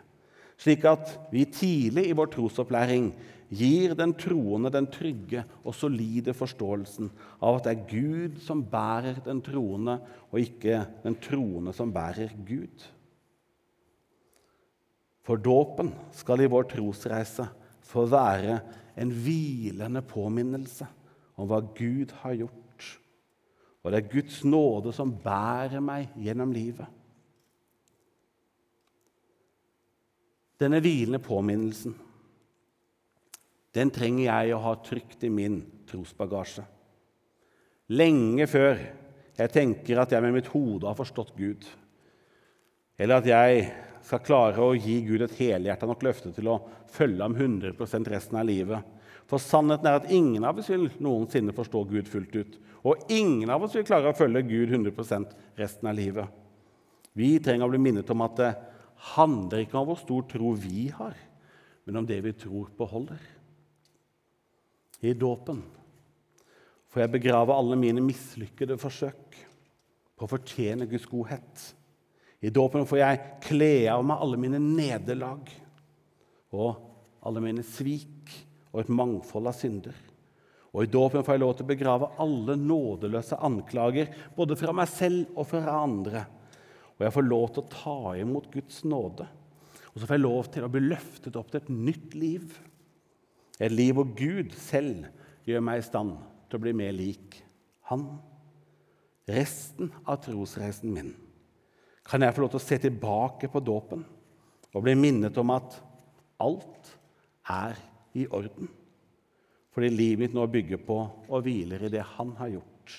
slik 0.60 0.84
at 0.92 1.16
vi 1.32 1.46
tidlig 1.48 2.10
i 2.10 2.18
vår 2.20 2.34
trosopplæring 2.36 3.08
gir 3.56 3.96
den 3.96 4.12
troende 4.20 4.74
den 4.74 4.90
trygge 4.92 5.46
og 5.64 5.78
solide 5.78 6.36
forståelsen 6.36 7.08
av 7.40 7.62
at 7.62 7.70
det 7.70 7.72
er 7.72 7.88
Gud 7.96 8.44
som 8.44 8.66
bærer 8.68 9.24
den 9.24 9.40
troende, 9.46 10.02
og 10.28 10.42
ikke 10.44 10.84
den 11.06 11.16
troende 11.24 11.72
som 11.78 11.96
bærer 11.96 12.36
Gud. 12.44 12.90
For 15.24 15.40
dåpen 15.40 15.96
skal 16.12 16.44
i 16.44 16.52
vår 16.52 16.68
trosreise 16.76 17.48
få 17.86 18.06
være 18.10 18.60
en 18.98 19.12
hvilende 19.12 20.02
påminnelse 20.06 20.88
om 21.36 21.50
hva 21.50 21.62
Gud 21.76 22.14
har 22.22 22.38
gjort. 22.40 22.62
Og 23.84 23.92
det 23.92 24.00
er 24.00 24.14
Guds 24.14 24.40
nåde 24.48 24.94
som 24.96 25.14
bærer 25.22 25.84
meg 25.84 26.16
gjennom 26.18 26.54
livet. 26.56 26.88
Denne 30.56 30.80
hvilende 30.82 31.20
påminnelsen 31.20 31.94
den 33.76 33.92
trenger 33.92 34.30
jeg 34.30 34.54
å 34.56 34.62
ha 34.64 34.72
trygt 34.80 35.26
i 35.28 35.30
min 35.30 35.60
trosbagasje. 35.90 36.64
Lenge 37.92 38.48
før 38.48 38.80
jeg 39.36 39.52
tenker 39.52 40.00
at 40.00 40.14
jeg 40.16 40.24
med 40.24 40.38
mitt 40.38 40.48
hode 40.54 40.88
har 40.88 40.96
forstått 40.96 41.34
Gud, 41.36 41.66
eller 42.96 43.20
at 43.20 43.28
jeg 43.28 43.66
skal 44.06 44.22
klare 44.22 44.62
å 44.62 44.76
gi 44.78 45.00
Gud 45.06 45.24
et 45.26 45.38
helhjerta 45.40 45.88
nok 45.90 46.04
løfte 46.06 46.32
til 46.36 46.50
å 46.52 46.60
følge 46.94 47.26
ham 47.26 47.36
100% 47.38 48.12
resten 48.14 48.40
av 48.40 48.48
livet. 48.48 48.92
For 49.26 49.42
sannheten 49.42 49.90
er 49.90 50.00
at 50.00 50.12
ingen 50.14 50.46
av 50.46 50.60
oss 50.62 50.70
vil 50.70 50.86
noensinne 51.02 51.56
forstå 51.58 51.82
Gud 51.90 52.10
fullt 52.12 52.36
ut. 52.38 52.58
Og 52.86 53.10
ingen 53.10 53.50
av 53.50 53.66
oss 53.66 53.74
vil 53.78 53.88
klare 53.88 54.12
å 54.12 54.18
følge 54.18 54.46
Gud 54.46 54.74
100% 54.76 55.34
resten 55.58 55.90
av 55.90 55.98
livet. 55.98 56.30
Vi 57.18 57.32
trenger 57.42 57.66
å 57.66 57.74
bli 57.74 57.82
minnet 57.82 58.12
om 58.14 58.22
at 58.26 58.38
det 58.38 58.52
handler 59.16 59.64
ikke 59.64 59.80
om 59.80 59.90
hvor 59.90 59.98
stor 60.00 60.28
tro 60.30 60.54
vi 60.60 60.92
har, 60.94 61.16
men 61.86 62.02
om 62.02 62.06
det 62.06 62.20
vi 62.26 62.36
tror 62.38 62.70
på 62.78 62.88
holder 62.90 63.32
i 65.06 65.14
dåpen 65.14 65.60
får 66.90 67.04
jeg 67.04 67.14
begrave 67.18 67.56
alle 67.56 67.76
mine 67.78 68.04
mislykkede 68.04 68.78
forsøk 68.80 69.36
på 70.16 70.26
å 70.26 70.32
fortjene 70.32 70.88
Guds 70.88 71.08
godhet. 71.12 71.66
I 72.46 72.52
dåpen 72.54 72.86
får 72.86 73.00
jeg 73.00 73.22
kle 73.48 73.72
av 73.90 74.04
meg 74.06 74.22
alle 74.22 74.38
mine 74.38 74.60
nederlag 74.62 75.48
og 76.54 76.76
alle 77.26 77.42
mine 77.42 77.64
svik 77.66 78.30
og 78.70 78.84
et 78.84 78.92
mangfold 78.94 79.50
av 79.50 79.56
synder. 79.58 79.96
Og 80.76 80.84
I 80.84 80.92
dåpen 80.92 81.24
får 81.26 81.38
jeg 81.38 81.42
lov 81.42 81.56
til 81.56 81.66
å 81.66 81.72
begrave 81.72 82.12
alle 82.22 82.58
nådeløse 82.60 83.40
anklager, 83.48 84.12
både 84.36 84.58
fra 84.60 84.76
meg 84.76 84.92
selv 84.92 85.40
og 85.40 85.48
fra 85.50 85.80
andre. 85.80 86.26
Og 87.00 87.08
jeg 87.08 87.16
får 87.16 87.28
lov 87.32 87.48
til 87.56 87.64
å 87.64 87.72
ta 87.72 87.98
imot 88.20 88.52
Guds 88.54 88.84
nåde. 88.86 89.26
Og 89.94 89.98
så 89.98 90.06
får 90.06 90.18
jeg 90.18 90.26
lov 90.28 90.52
til 90.52 90.68
å 90.68 90.72
bli 90.76 90.86
løftet 90.86 91.40
opp 91.40 91.50
til 91.50 91.64
et 91.64 91.74
nytt 91.74 92.16
liv. 92.20 92.56
Et 93.58 93.74
liv 93.74 93.96
hvor 93.96 94.12
Gud 94.20 94.54
selv 94.60 95.08
gjør 95.48 95.66
meg 95.66 95.82
i 95.82 95.88
stand 95.88 96.18
til 96.46 96.60
å 96.60 96.66
bli 96.68 96.78
mer 96.78 96.94
lik 96.94 97.42
Han. 97.90 98.06
Resten 99.32 99.90
av 100.04 100.20
trosreisen 100.22 100.94
min 100.94 101.16
kan 102.06 102.22
jeg 102.22 102.36
få 102.36 102.44
lov 102.44 102.54
til 102.54 102.62
å 102.62 102.66
se 102.66 102.78
tilbake 102.84 103.50
på 103.52 103.62
dåpen 103.66 104.04
og 104.76 104.84
bli 104.84 104.94
minnet 105.00 105.38
om 105.42 105.54
at 105.56 105.78
alt 106.44 106.92
er 107.50 107.78
i 108.16 108.26
orden. 108.28 108.70
Fordi 109.76 109.90
livet 109.92 110.22
mitt 110.26 110.36
nå 110.36 110.46
bygger 110.48 110.80
på 110.88 110.98
og 111.28 111.44
hviler 111.44 111.84
i 111.84 111.92
det 111.92 112.04
Han 112.16 112.34
har 112.40 112.54
gjort. 112.54 112.94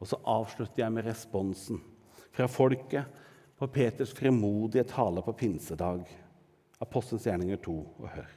Og 0.00 0.08
så 0.08 0.16
avslutter 0.32 0.84
jeg 0.84 0.94
med 0.94 1.08
responsen 1.08 1.80
fra 2.32 2.46
folket 2.48 3.20
på 3.60 3.68
Peters 3.68 4.14
frimodige 4.16 4.86
tale 4.88 5.20
på 5.24 5.34
pinsedag. 5.36 6.06
Apostelens 6.80 7.26
gjerninger 7.28 7.60
2 7.60 7.76
og 8.00 8.06
hør. 8.08 8.30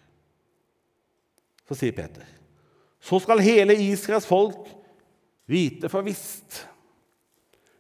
Så 1.64 1.78
sier 1.80 1.96
Peter, 1.96 2.26
så 3.00 3.20
skal 3.24 3.44
hele 3.44 3.76
Israels 3.80 4.28
folk 4.28 4.68
vite 5.48 5.88
for 5.92 6.04
visst 6.04 6.66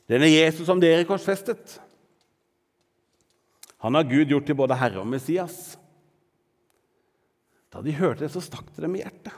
denne 0.10 0.30
Jesus 0.30 0.68
som 0.68 0.82
dere 0.82 1.06
korsfestet. 1.08 1.78
Han 3.84 3.96
har 3.96 4.08
Gud 4.08 4.32
gjort 4.32 4.48
til 4.48 4.58
både 4.58 4.78
Herre 4.80 5.02
og 5.02 5.10
Messias. 5.12 5.76
Da 7.74 7.82
de 7.84 7.96
hørte 7.98 8.26
det, 8.26 8.32
så 8.32 8.44
stakk 8.44 8.70
det 8.76 8.86
dem 8.86 8.96
i 8.96 9.02
hjertet. 9.02 9.34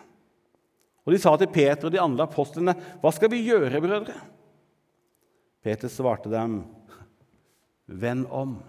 Og 1.05 1.13
de 1.13 1.19
sa 1.21 1.35
til 1.37 1.51
Peter 1.53 1.87
og 1.87 1.93
de 1.93 2.01
andre 2.01 2.25
apostlene, 2.25 2.73
'Hva 2.73 3.11
skal 3.13 3.29
vi 3.29 3.45
gjøre, 3.45 3.81
brødre?' 3.81 4.21
Peter 5.63 5.87
svarte 5.87 6.29
dem, 6.29 6.65
'Vend 7.87 8.25
om. 8.29 8.63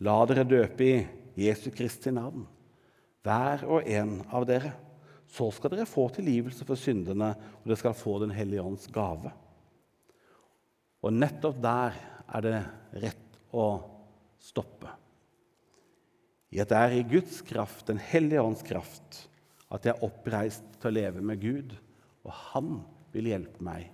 La 0.00 0.24
dere 0.26 0.44
døpe 0.44 0.84
i 0.84 1.06
Jesu 1.36 1.70
Kristi 1.70 2.10
navn.' 2.10 2.48
hver 3.22 3.62
og 3.70 3.86
en 3.86 4.18
av 4.30 4.46
dere. 4.46 4.72
Så 5.32 5.48
skal 5.54 5.72
dere 5.72 5.88
få 5.88 6.08
tilgivelse 6.12 6.66
for 6.68 6.76
syndene, 6.76 7.32
og 7.62 7.70
dere 7.70 7.80
skal 7.80 7.96
få 7.96 8.18
Den 8.20 8.34
hellige 8.34 8.62
ånds 8.62 8.86
gave. 8.92 9.32
Og 11.02 11.14
nettopp 11.14 11.58
der 11.62 11.96
er 12.32 12.44
det 12.44 12.58
rett 13.02 13.38
å 13.52 13.66
stoppe. 14.42 14.90
I 16.52 16.60
at 16.62 16.70
det 16.70 16.78
er 16.78 16.94
i 16.98 17.06
Guds 17.08 17.40
kraft, 17.46 17.86
Den 17.86 17.98
hellige 17.98 18.42
ånds 18.42 18.62
kraft, 18.62 19.28
at 19.72 19.84
jeg 19.84 19.94
er 19.94 20.04
oppreist 20.04 20.66
til 20.78 20.90
å 20.90 20.94
leve 20.94 21.20
med 21.24 21.40
Gud. 21.40 21.72
Og 22.24 22.32
Han 22.52 22.82
vil 23.12 23.32
hjelpe 23.32 23.64
meg 23.64 23.90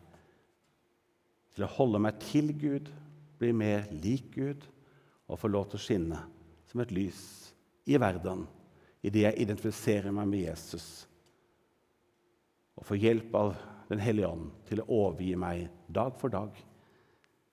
til 1.54 1.66
å 1.66 1.74
holde 1.74 1.98
meg 2.02 2.18
til 2.22 2.52
Gud, 2.54 2.90
bli 3.38 3.50
mer 3.54 3.88
lik 3.90 4.30
Gud 4.34 4.66
og 5.26 5.40
få 5.40 5.50
lov 5.50 5.68
til 5.70 5.78
å 5.78 5.82
skinne 5.82 6.20
som 6.70 6.82
et 6.82 6.92
lys 6.94 7.20
i 7.88 7.98
verden 7.98 8.44
idet 9.02 9.24
jeg 9.24 9.42
identifiserer 9.42 10.14
meg 10.14 10.28
med 10.30 10.44
Jesus 10.44 10.86
og 12.78 12.86
får 12.86 13.02
hjelp 13.02 13.34
av 13.38 13.58
Den 13.88 14.02
hellige 14.04 14.28
ånd 14.28 14.50
til 14.68 14.82
å 14.82 14.86
overgi 14.92 15.30
meg 15.40 15.62
dag 15.88 16.12
for 16.20 16.28
dag 16.28 16.52